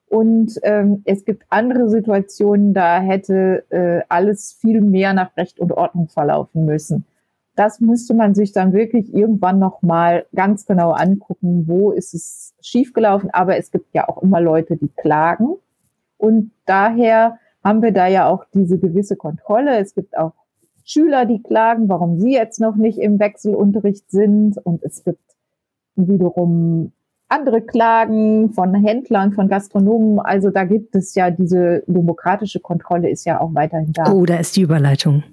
Und 0.08 0.58
ähm, 0.62 1.02
es 1.04 1.24
gibt 1.24 1.44
andere 1.48 1.88
Situationen, 1.88 2.74
da 2.74 3.00
hätte 3.00 3.64
äh, 3.70 4.02
alles 4.08 4.52
viel 4.52 4.80
mehr 4.80 5.12
nach 5.14 5.36
Recht 5.36 5.58
und 5.58 5.72
Ordnung 5.72 6.08
verlaufen 6.08 6.64
müssen. 6.64 7.04
Das 7.56 7.80
müsste 7.80 8.14
man 8.14 8.34
sich 8.34 8.52
dann 8.52 8.72
wirklich 8.72 9.12
irgendwann 9.14 9.58
nochmal 9.58 10.26
ganz 10.34 10.66
genau 10.66 10.90
angucken, 10.90 11.64
wo 11.66 11.90
ist 11.90 12.14
es 12.14 12.54
schiefgelaufen. 12.60 13.30
Aber 13.30 13.56
es 13.56 13.70
gibt 13.70 13.94
ja 13.94 14.08
auch 14.08 14.22
immer 14.22 14.40
Leute, 14.40 14.76
die 14.76 14.88
klagen. 14.88 15.56
Und 16.18 16.52
daher 16.66 17.38
haben 17.64 17.82
wir 17.82 17.92
da 17.92 18.06
ja 18.06 18.28
auch 18.28 18.44
diese 18.54 18.78
gewisse 18.78 19.16
Kontrolle. 19.16 19.78
Es 19.78 19.94
gibt 19.94 20.16
auch 20.16 20.34
Schüler, 20.84 21.24
die 21.24 21.42
klagen, 21.42 21.88
warum 21.88 22.20
sie 22.20 22.32
jetzt 22.32 22.60
noch 22.60 22.76
nicht 22.76 22.98
im 22.98 23.18
Wechselunterricht 23.18 24.08
sind. 24.10 24.58
Und 24.58 24.84
es 24.84 25.02
gibt 25.02 25.34
wiederum 25.96 26.92
andere 27.28 27.62
Klagen 27.62 28.52
von 28.52 28.74
Händlern, 28.74 29.32
von 29.32 29.48
Gastronomen. 29.48 30.20
Also 30.20 30.50
da 30.50 30.64
gibt 30.64 30.94
es 30.94 31.14
ja 31.14 31.30
diese 31.30 31.82
demokratische 31.86 32.60
Kontrolle 32.60 33.10
ist 33.10 33.24
ja 33.24 33.40
auch 33.40 33.54
weiterhin 33.54 33.92
da. 33.92 34.12
Oh, 34.12 34.24
da 34.24 34.36
ist 34.36 34.56
die 34.56 34.62
Überleitung. 34.62 35.24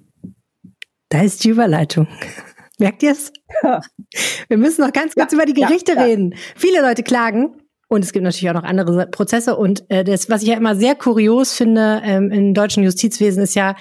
Da 1.10 1.22
ist 1.22 1.44
die 1.44 1.50
Überleitung. 1.50 2.08
Merkt 2.80 3.04
ihr 3.04 3.12
es? 3.12 3.32
Wir 4.48 4.58
müssen 4.58 4.82
noch 4.82 4.92
ganz 4.92 5.14
kurz 5.14 5.32
ja, 5.32 5.38
über 5.38 5.46
die 5.46 5.54
Gerichte 5.54 5.94
ja, 5.94 6.00
ja. 6.00 6.06
reden. 6.06 6.34
Viele 6.56 6.82
Leute 6.82 7.04
klagen 7.04 7.56
und 7.94 8.04
es 8.04 8.12
gibt 8.12 8.24
natürlich 8.24 8.50
auch 8.50 8.56
noch 8.56 8.64
andere 8.64 9.06
Prozesse. 9.08 9.56
Und 9.56 9.90
äh, 9.90 10.04
das, 10.04 10.30
was 10.30 10.42
ich 10.42 10.50
ja 10.50 10.58
immer 10.58 10.76
sehr 10.76 10.96
kurios 10.96 11.54
finde 11.54 12.02
ähm, 12.04 12.32
im 12.32 12.54
deutschen 12.56 12.84
Justizwesen, 12.84 13.44
ist 13.44 13.54
ja, 13.54 13.76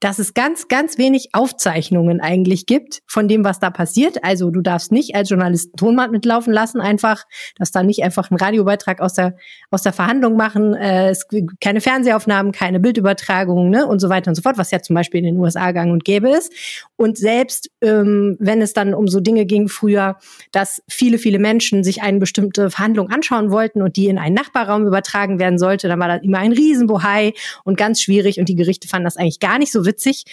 dass 0.00 0.18
es 0.18 0.34
ganz, 0.34 0.68
ganz 0.68 0.96
wenig 0.96 1.30
Aufzeichnungen 1.32 2.20
eigentlich 2.20 2.66
gibt 2.66 3.00
von 3.06 3.26
dem, 3.26 3.44
was 3.44 3.58
da 3.58 3.70
passiert. 3.70 4.22
Also 4.22 4.50
du 4.50 4.60
darfst 4.60 4.92
nicht 4.92 5.16
als 5.16 5.30
Journalist 5.30 5.76
Tonband 5.76 6.12
mitlaufen 6.12 6.52
lassen, 6.52 6.80
einfach, 6.80 7.24
dass 7.56 7.72
da 7.72 7.82
nicht 7.82 8.04
einfach 8.04 8.30
einen 8.30 8.38
Radiobeitrag 8.38 9.00
aus 9.00 9.14
der, 9.14 9.36
aus 9.70 9.82
der 9.82 9.92
Verhandlung 9.92 10.36
machen, 10.36 10.74
äh, 10.74 11.10
es 11.10 11.26
gibt 11.28 11.60
keine 11.60 11.80
Fernsehaufnahmen, 11.80 12.52
keine 12.52 12.78
Bildübertragungen 12.78 13.70
ne, 13.70 13.86
und 13.86 13.98
so 13.98 14.08
weiter 14.08 14.30
und 14.30 14.36
so 14.36 14.42
fort, 14.42 14.56
was 14.56 14.70
ja 14.70 14.80
zum 14.80 14.94
Beispiel 14.94 15.18
in 15.18 15.26
den 15.26 15.38
USA 15.38 15.72
gang 15.72 15.92
und 15.92 16.04
gäbe 16.04 16.30
ist. 16.30 16.52
Und 16.96 17.18
selbst 17.18 17.70
ähm, 17.80 18.36
wenn 18.38 18.62
es 18.62 18.72
dann 18.72 18.94
um 18.94 19.08
so 19.08 19.20
Dinge 19.20 19.46
ging 19.46 19.68
früher, 19.68 20.16
dass 20.52 20.82
viele, 20.88 21.18
viele 21.18 21.40
Menschen 21.40 21.82
sich 21.82 22.02
eine 22.02 22.18
bestimmte 22.18 22.70
Verhandlung 22.70 23.10
anschauen 23.10 23.50
wollten 23.50 23.82
und 23.82 23.96
die 23.96 24.06
in 24.06 24.18
einen 24.18 24.34
Nachbarraum 24.34 24.86
übertragen 24.86 25.40
werden 25.40 25.58
sollte, 25.58 25.88
dann 25.88 25.98
war 25.98 26.08
das 26.08 26.22
immer 26.22 26.38
ein 26.38 26.52
Riesenbohai 26.52 27.32
und 27.64 27.76
ganz 27.76 28.00
schwierig 28.00 28.38
und 28.38 28.48
die 28.48 28.54
Gerichte 28.54 28.86
fanden 28.86 29.04
das 29.04 29.16
eigentlich 29.16 29.40
gar 29.40 29.58
nicht 29.58 29.72
so 29.72 29.87
witzig, 29.88 30.24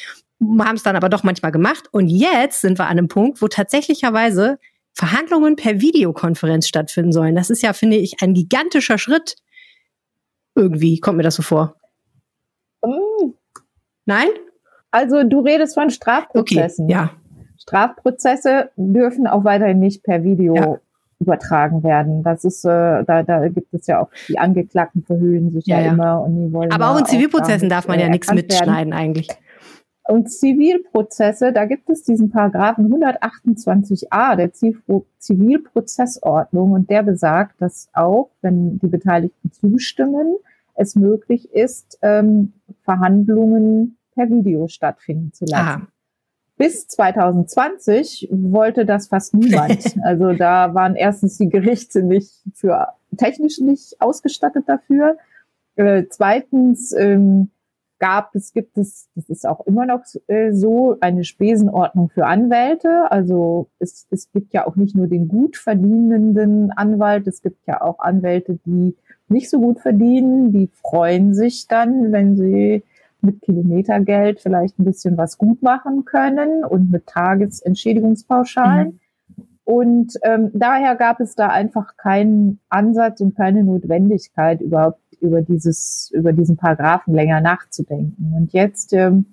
haben 0.42 0.76
es 0.76 0.84
dann 0.84 0.96
aber 0.96 1.10
doch 1.10 1.24
manchmal 1.24 1.52
gemacht. 1.52 1.88
Und 1.92 2.08
jetzt 2.08 2.62
sind 2.62 2.78
wir 2.78 2.86
an 2.86 2.92
einem 2.92 3.08
Punkt, 3.08 3.42
wo 3.42 3.48
tatsächlicherweise 3.48 4.60
Verhandlungen 4.94 5.56
per 5.56 5.82
Videokonferenz 5.82 6.68
stattfinden 6.68 7.12
sollen. 7.12 7.36
Das 7.36 7.50
ist 7.50 7.64
ja, 7.64 7.74
finde 7.74 7.98
ich, 7.98 8.22
ein 8.22 8.34
gigantischer 8.34 8.98
Schritt. 8.98 9.36
Irgendwie 10.56 11.00
kommt 11.00 11.18
mir 11.18 11.24
das 11.24 11.36
so 11.36 11.44
vor. 11.44 11.76
Mm. 12.84 13.34
Nein? 14.06 14.30
Also 14.92 15.24
du 15.24 15.42
redest 15.42 15.74
von 15.74 15.90
Strafprozessen. 15.90 16.86
Okay, 16.86 16.94
ja. 16.94 17.12
Strafprozesse 17.60 18.70
dürfen 18.78 19.28
auch 19.28 19.44
weiterhin 19.44 19.80
nicht 19.80 20.04
per 20.04 20.24
Video 20.24 20.56
ja. 20.56 20.78
übertragen 21.20 21.84
werden. 21.84 22.24
Das 22.24 22.46
ist, 22.46 22.64
äh, 22.64 23.04
da, 23.04 23.24
da 23.24 23.48
gibt 23.50 23.74
es 23.74 23.88
ja 23.88 24.02
auch 24.02 24.10
die 24.30 24.38
Angeklagten 24.38 25.04
verhöhlen 25.04 25.52
sich 25.52 25.66
ja, 25.66 25.80
ja, 25.80 25.88
ja. 25.88 25.92
immer 25.94 26.22
und 26.22 26.36
die 26.38 26.54
wollen. 26.54 26.72
Aber 26.72 26.92
auch 26.92 27.00
in 27.00 27.06
Zivilprozessen 27.06 27.68
darf 27.68 27.88
man 27.88 28.00
ja 28.00 28.08
nichts 28.08 28.32
mitschneiden 28.32 28.92
werden. 28.92 28.94
eigentlich. 28.94 29.28
Und 30.08 30.32
Zivilprozesse, 30.32 31.52
da 31.52 31.66
gibt 31.66 31.90
es 31.90 32.04
diesen 32.04 32.30
Paragraphen 32.30 32.94
128a 32.94 34.36
der 34.36 34.54
Zivilprozessordnung 34.54 36.74
und 36.74 36.92
der 36.92 37.02
besagt, 37.02 37.60
dass 37.60 37.90
auch, 37.94 38.30
wenn 38.42 38.78
die 38.78 38.88
Beteiligten 38.88 39.52
zustimmen, 39.52 40.36
es 40.76 40.96
möglich 40.96 41.52
ist, 41.54 41.98
ähm, 42.04 42.54
Verhandlungen 42.84 43.98
per 44.14 44.30
Video 44.30 44.68
stattfinden 44.68 45.34
zu 45.34 45.46
lassen. 45.46 45.82
Aha. 45.82 45.88
Bis 46.58 46.88
2020 46.88 48.30
wollte 48.32 48.86
das 48.86 49.08
fast 49.08 49.34
niemand. 49.34 49.96
Also 50.04 50.34
da 50.34 50.76
waren 50.76 50.96
erstens 50.96 51.38
die 51.38 51.50
Gerichte 51.50 52.04
nicht 52.04 52.44
für 52.54 52.90
technisch 53.18 53.60
nicht 53.60 54.00
ausgestattet 54.00 54.66
dafür. 54.68 55.18
Äh, 55.76 56.04
zweitens 56.10 56.94
ähm, 56.94 57.50
gab 58.00 58.36
es, 58.36 58.54
gibt 58.54 58.78
es, 58.78 59.10
das 59.16 59.30
ist 59.30 59.48
auch 59.48 59.66
immer 59.66 59.86
noch 59.86 60.02
äh, 60.28 60.52
so, 60.52 60.98
eine 61.00 61.24
Spesenordnung 61.24 62.10
für 62.10 62.26
Anwälte. 62.26 63.12
Also 63.12 63.70
es, 63.80 64.08
es 64.12 64.32
gibt 64.32 64.54
ja 64.54 64.68
auch 64.68 64.76
nicht 64.76 64.96
nur 64.96 65.08
den 65.08 65.28
gut 65.28 65.58
verdienenden 65.58 66.72
Anwalt, 66.72 67.28
es 67.28 67.42
gibt 67.42 67.66
ja 67.68 67.82
auch 67.82 68.00
Anwälte, 68.00 68.60
die 68.66 68.96
nicht 69.28 69.50
so 69.50 69.60
gut 69.60 69.80
verdienen, 69.80 70.52
die 70.52 70.68
freuen 70.68 71.34
sich 71.34 71.68
dann, 71.68 72.12
wenn 72.12 72.36
sie 72.36 72.84
mit 73.22 73.42
Kilometergeld 73.42 74.40
vielleicht 74.40 74.78
ein 74.78 74.86
bisschen 74.86 75.18
was 75.18 75.38
gut 75.38 75.64
machen 75.64 76.06
können 76.06 76.64
und 76.64 76.92
mit 76.92 77.08
Tagesentschädigungspauschalen. 77.08 78.88
Mhm. 78.88 79.00
Und 79.64 80.14
ähm, 80.22 80.52
daher 80.54 80.96
gab 80.96 81.20
es 81.20 81.34
da 81.34 81.48
einfach 81.48 81.98
keinen 81.98 82.60
Ansatz 82.70 83.20
und 83.20 83.36
keine 83.36 83.64
Notwendigkeit, 83.64 84.62
überhaupt 84.62 85.00
über 85.22 85.42
dieses, 85.42 86.12
über 86.14 86.34
diesen 86.34 86.58
Paragraphen 86.58 87.14
länger 87.14 87.42
nachzudenken. 87.42 88.34
Und 88.36 88.54
jetzt 88.54 88.94
ähm, 88.94 89.26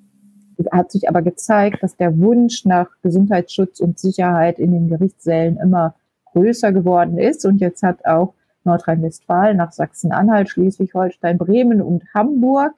hat 0.71 0.93
sich 0.93 1.09
aber 1.09 1.23
gezeigt, 1.23 1.83
dass 1.83 1.97
der 1.97 2.19
Wunsch 2.19 2.65
nach 2.65 2.89
Gesundheitsschutz 3.03 3.81
und 3.81 3.99
Sicherheit 3.99 4.59
in 4.59 4.73
den 4.73 4.89
Gerichtssälen 4.89 5.57
immer 5.57 5.95
größer 6.33 6.73
geworden 6.73 7.19
ist. 7.19 7.45
Und 7.45 7.61
jetzt 7.61 7.83
hat 7.83 8.05
auch 8.05 8.35
Nordrhein-Westfalen 8.65 9.57
nach 9.57 9.73
Sachsen-Anhalt, 9.73 10.51
Schleswig-Holstein, 10.51 11.39
Bremen 11.39 11.83
und 11.83 12.05
Hamburg 12.15 12.75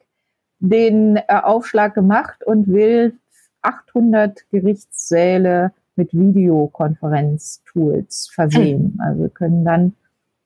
den 0.59 1.17
äh, 1.17 1.23
Aufschlag 1.27 1.93
gemacht 1.93 2.43
und 2.45 2.67
will 2.67 3.13
800 3.61 4.49
Gerichtssäle 4.51 5.71
mit 5.95 6.13
Videokonferenztools 6.13 8.29
versehen. 8.33 8.99
Also 9.01 9.29
können 9.29 9.63
dann 9.65 9.93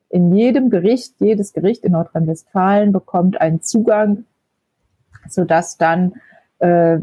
in 0.09 0.35
jedem 0.35 0.69
Gericht, 0.69 1.15
jedes 1.19 1.53
Gericht 1.53 1.83
in 1.83 1.91
Nordrhein-Westfalen 1.93 2.91
bekommt 2.91 3.39
einen 3.39 3.61
Zugang, 3.61 4.25
sodass 5.27 5.77
dann 5.77 6.13
äh, 6.59 6.97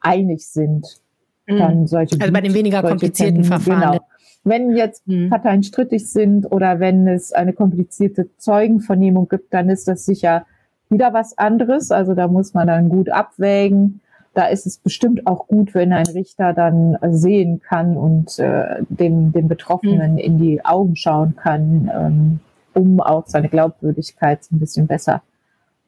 einig 0.00 0.46
sind, 0.46 1.00
mhm. 1.46 1.58
dann 1.58 1.88
solche. 1.88 2.20
Also 2.20 2.32
bei 2.32 2.40
den 2.40 2.54
weniger 2.54 2.82
komplizierten 2.82 3.42
Termine, 3.42 3.62
Verfahren. 3.62 3.92
Genau. 3.92 4.06
Wenn 4.44 4.76
jetzt 4.76 5.06
mhm. 5.08 5.30
Parteien 5.30 5.62
strittig 5.62 6.10
sind 6.10 6.50
oder 6.52 6.78
wenn 6.78 7.08
es 7.08 7.32
eine 7.32 7.52
komplizierte 7.52 8.28
Zeugenvernehmung 8.36 9.28
gibt, 9.28 9.52
dann 9.54 9.68
ist 9.68 9.88
das 9.88 10.04
sicher 10.04 10.46
wieder 10.90 11.12
was 11.12 11.36
anderes. 11.38 11.90
Also 11.90 12.14
da 12.14 12.28
muss 12.28 12.54
man 12.54 12.66
dann 12.66 12.88
gut 12.88 13.08
abwägen 13.08 14.00
da 14.34 14.46
ist 14.46 14.66
es 14.66 14.78
bestimmt 14.78 15.26
auch 15.26 15.46
gut, 15.46 15.74
wenn 15.74 15.92
ein 15.92 16.06
Richter 16.06 16.52
dann 16.52 16.98
sehen 17.10 17.60
kann 17.60 17.96
und 17.96 18.38
äh, 18.38 18.82
dem, 18.88 19.32
dem 19.32 19.48
Betroffenen 19.48 20.12
mhm. 20.12 20.18
in 20.18 20.38
die 20.38 20.64
Augen 20.64 20.96
schauen 20.96 21.36
kann, 21.36 21.90
ähm, 21.94 22.40
um 22.74 23.00
auch 23.00 23.26
seine 23.28 23.48
Glaubwürdigkeit 23.48 24.40
ein 24.52 24.58
bisschen 24.58 24.88
besser 24.88 25.22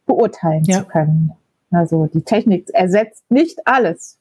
beurteilen 0.07 0.65
ja. 0.65 0.79
zu 0.79 0.85
können. 0.85 1.33
Also 1.73 2.07
die 2.07 2.23
Technik 2.23 2.71
ersetzt 2.73 3.25
nicht 3.29 3.67
alles. 3.67 4.19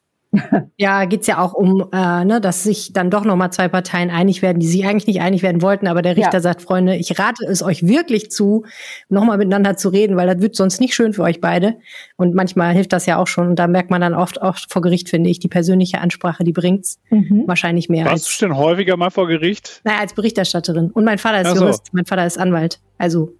Ja, 0.76 1.04
geht's 1.04 1.26
ja 1.26 1.38
auch 1.38 1.54
um, 1.54 1.88
äh, 1.92 2.24
ne, 2.24 2.40
dass 2.40 2.62
sich 2.62 2.92
dann 2.92 3.10
doch 3.10 3.24
nochmal 3.24 3.52
zwei 3.52 3.68
Parteien 3.68 4.10
einig 4.10 4.42
werden, 4.42 4.58
die 4.58 4.66
sich 4.66 4.84
eigentlich 4.84 5.06
nicht 5.06 5.20
einig 5.20 5.42
werden 5.42 5.62
wollten, 5.62 5.86
aber 5.86 6.02
der 6.02 6.16
Richter 6.16 6.34
ja. 6.34 6.40
sagt, 6.40 6.62
Freunde, 6.62 6.96
ich 6.96 7.18
rate 7.18 7.44
es 7.46 7.62
euch 7.62 7.86
wirklich 7.86 8.30
zu, 8.30 8.64
nochmal 9.08 9.38
miteinander 9.38 9.76
zu 9.76 9.88
reden, 9.88 10.16
weil 10.16 10.26
das 10.26 10.40
wird 10.40 10.56
sonst 10.56 10.80
nicht 10.80 10.94
schön 10.94 11.12
für 11.12 11.22
euch 11.22 11.40
beide. 11.40 11.76
Und 12.16 12.34
manchmal 12.34 12.74
hilft 12.74 12.92
das 12.92 13.06
ja 13.06 13.18
auch 13.18 13.26
schon. 13.26 13.48
Und 13.48 13.58
da 13.58 13.66
merkt 13.66 13.90
man 13.90 14.00
dann 14.00 14.14
oft 14.14 14.42
auch 14.42 14.56
vor 14.68 14.82
Gericht, 14.82 15.08
finde 15.08 15.30
ich, 15.30 15.38
die 15.38 15.48
persönliche 15.48 16.00
Ansprache, 16.00 16.44
die 16.44 16.52
bringt's 16.52 16.98
mhm. 17.10 17.44
wahrscheinlich 17.46 17.88
mehr. 17.88 18.06
Warst 18.06 18.40
du 18.40 18.46
denn 18.46 18.56
häufiger 18.56 18.96
mal 18.96 19.10
vor 19.10 19.28
Gericht? 19.28 19.80
Naja, 19.84 20.00
als 20.00 20.14
Berichterstatterin. 20.14 20.90
Und 20.90 21.04
mein 21.04 21.18
Vater 21.18 21.42
ist 21.42 21.56
so. 21.56 21.64
Jurist, 21.64 21.88
mein 21.92 22.04
Vater 22.04 22.26
ist 22.26 22.38
Anwalt. 22.38 22.80
Also 22.98 23.32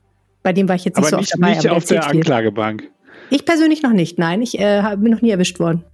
bei 0.42 0.53
dem 0.53 0.68
war 0.68 0.77
ich 0.77 0.85
jetzt 0.85 0.96
nicht 0.96 1.07
aber 1.07 1.11
so 1.11 1.16
nicht, 1.16 1.35
oft 1.35 1.42
dabei. 1.42 1.55
Nicht 1.55 1.70
auf 1.70 1.85
der 1.85 2.07
Anklagebank. 2.07 2.85
Ich 3.31 3.44
persönlich 3.44 3.83
noch 3.83 3.92
nicht, 3.92 4.18
nein. 4.18 4.40
Ich 4.40 4.59
äh, 4.59 4.96
bin 4.96 5.11
noch 5.11 5.20
nie 5.20 5.31
erwischt 5.31 5.59
worden 5.59 5.85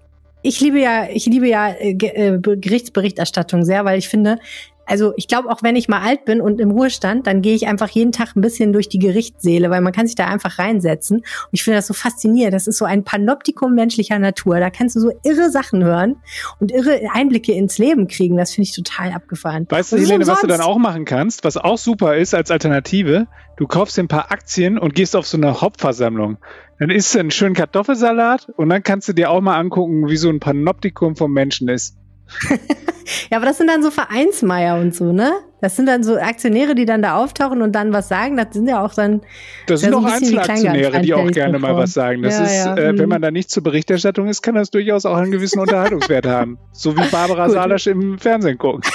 ich 0.43 0.61
liebe 0.61 0.81
ja, 0.81 1.09
ich 1.09 1.27
liebe 1.27 1.49
ja 1.49 1.69
äh, 1.69 1.93
äh 1.93 2.39
Gerichtsberichterstattung 2.41 3.65
sehr, 3.65 3.85
weil 3.85 3.99
ich 3.99 4.09
finde, 4.09 4.39
also 4.87 5.13
ich 5.17 5.29
glaube, 5.29 5.49
auch 5.51 5.63
wenn 5.63 5.77
ich 5.77 5.89
mal 5.89 6.01
alt 6.01 6.25
bin 6.25 6.41
und 6.41 6.61
im 6.61 6.71
Ruhestand, 6.71 7.27
dann 7.27 7.43
gehe 7.43 7.55
ich 7.55 7.67
einfach 7.67 7.89
jeden 7.89 8.13
Tag 8.13 8.37
ein 8.37 8.41
bisschen 8.41 8.73
durch 8.73 8.89
die 8.89 8.99
Gerichtssäle, 8.99 9.71
weil 9.71 9.81
man 9.81 9.93
kann 9.93 10.07
sich 10.07 10.17
da 10.17 10.27
einfach 10.27 10.59
reinsetzen. 10.59 11.19
Und 11.19 11.27
ich 11.53 11.63
finde 11.63 11.79
das 11.79 11.87
so 11.87 11.95
faszinierend. 11.95 12.55
Das 12.55 12.67
ist 12.67 12.79
so 12.79 12.85
ein 12.85 13.05
Panoptikum 13.05 13.75
menschlicher 13.75 14.19
Natur. 14.19 14.61
Da 14.61 14.71
kannst 14.71 14.97
du 14.97 15.01
so 15.01 15.11
irre 15.25 15.51
Sachen 15.51 15.85
hören 15.85 16.17
und 16.59 16.73
irre 16.73 17.01
Einblicke 17.13 17.53
ins 17.53 17.79
Leben 17.79 18.09
kriegen. 18.09 18.37
Das 18.37 18.53
finde 18.53 18.69
ich 18.69 18.75
total 18.75 19.13
abgefahren. 19.13 19.67
Weißt 19.69 19.93
du, 19.93 19.97
Helene, 19.99 20.27
was 20.27 20.41
du 20.41 20.47
dann 20.47 20.61
auch 20.61 20.79
machen 20.79 21.05
kannst, 21.05 21.45
was 21.45 21.57
auch 21.57 21.79
super 21.79 22.17
ist 22.17 22.35
als 22.35 22.51
Alternative? 22.51 23.29
Du 23.57 23.67
kaufst 23.67 23.97
dir 23.97 24.03
ein 24.03 24.09
paar 24.09 24.33
Aktien 24.33 24.79
und 24.79 24.95
gehst 24.95 25.15
auf 25.15 25.27
so 25.27 25.37
eine 25.37 25.61
Hauptversammlung. 25.61 26.39
Dann 26.79 26.91
isst 26.91 27.15
du 27.15 27.21
einen 27.21 27.31
schönen 27.31 27.55
Kartoffelsalat 27.55 28.49
und 28.57 28.69
dann 28.69 28.83
kannst 28.83 29.09
du 29.09 29.13
dir 29.13 29.31
auch 29.31 29.41
mal 29.41 29.57
angucken, 29.59 30.09
wie 30.09 30.17
so 30.17 30.29
ein 30.31 30.41
Panoptikum 30.41 31.15
vom 31.15 31.33
Menschen 31.33 31.69
ist. 31.69 31.97
ja, 33.31 33.39
aber 33.39 33.47
das 33.47 33.59
sind 33.59 33.69
dann 33.69 33.83
so 33.83 33.91
Vereinsmeier 33.91 34.81
und 34.81 34.95
so, 34.95 35.13
ne? 35.13 35.33
Das 35.63 35.77
sind 35.77 35.87
dann 35.87 36.03
so 36.03 36.17
Aktionäre, 36.17 36.75
die 36.75 36.87
dann 36.87 37.03
da 37.03 37.17
auftauchen 37.17 37.63
und 37.63 37.71
dann 37.71 37.93
was 37.93 38.09
sagen. 38.09 38.37
Das 38.37 38.49
sind 38.53 38.67
ja 38.67 38.85
auch 38.85 38.95
dann. 38.95 39.21
Das 39.69 39.81
sind 39.81 39.95
auch 39.95 40.05
Einzelaktionäre, 40.05 41.01
die 41.03 41.15
auch 41.15 41.31
gerne 41.31 41.61
mal 41.61 41.77
was 41.77 41.93
sagen. 41.93 42.21
Das 42.23 42.37
ja, 42.37 42.45
ist, 42.45 42.65
ja. 42.65 42.77
Äh, 42.77 42.99
wenn 42.99 43.09
man 43.09 43.21
mhm. 43.21 43.23
da 43.23 43.31
nicht 43.31 43.49
zur 43.49 43.63
Berichterstattung 43.63 44.27
ist, 44.27 44.43
kann 44.43 44.57
das 44.57 44.71
durchaus 44.71 45.07
auch 45.07 45.17
einen 45.17 45.31
gewissen 45.31 45.61
Unterhaltungswert 45.61 46.27
haben. 46.27 46.59
So 46.73 46.97
wie 46.97 47.09
Barbara 47.13 47.49
Salisch 47.49 47.87
im 47.87 48.19
Fernsehen 48.19 48.59
guckt. 48.59 48.91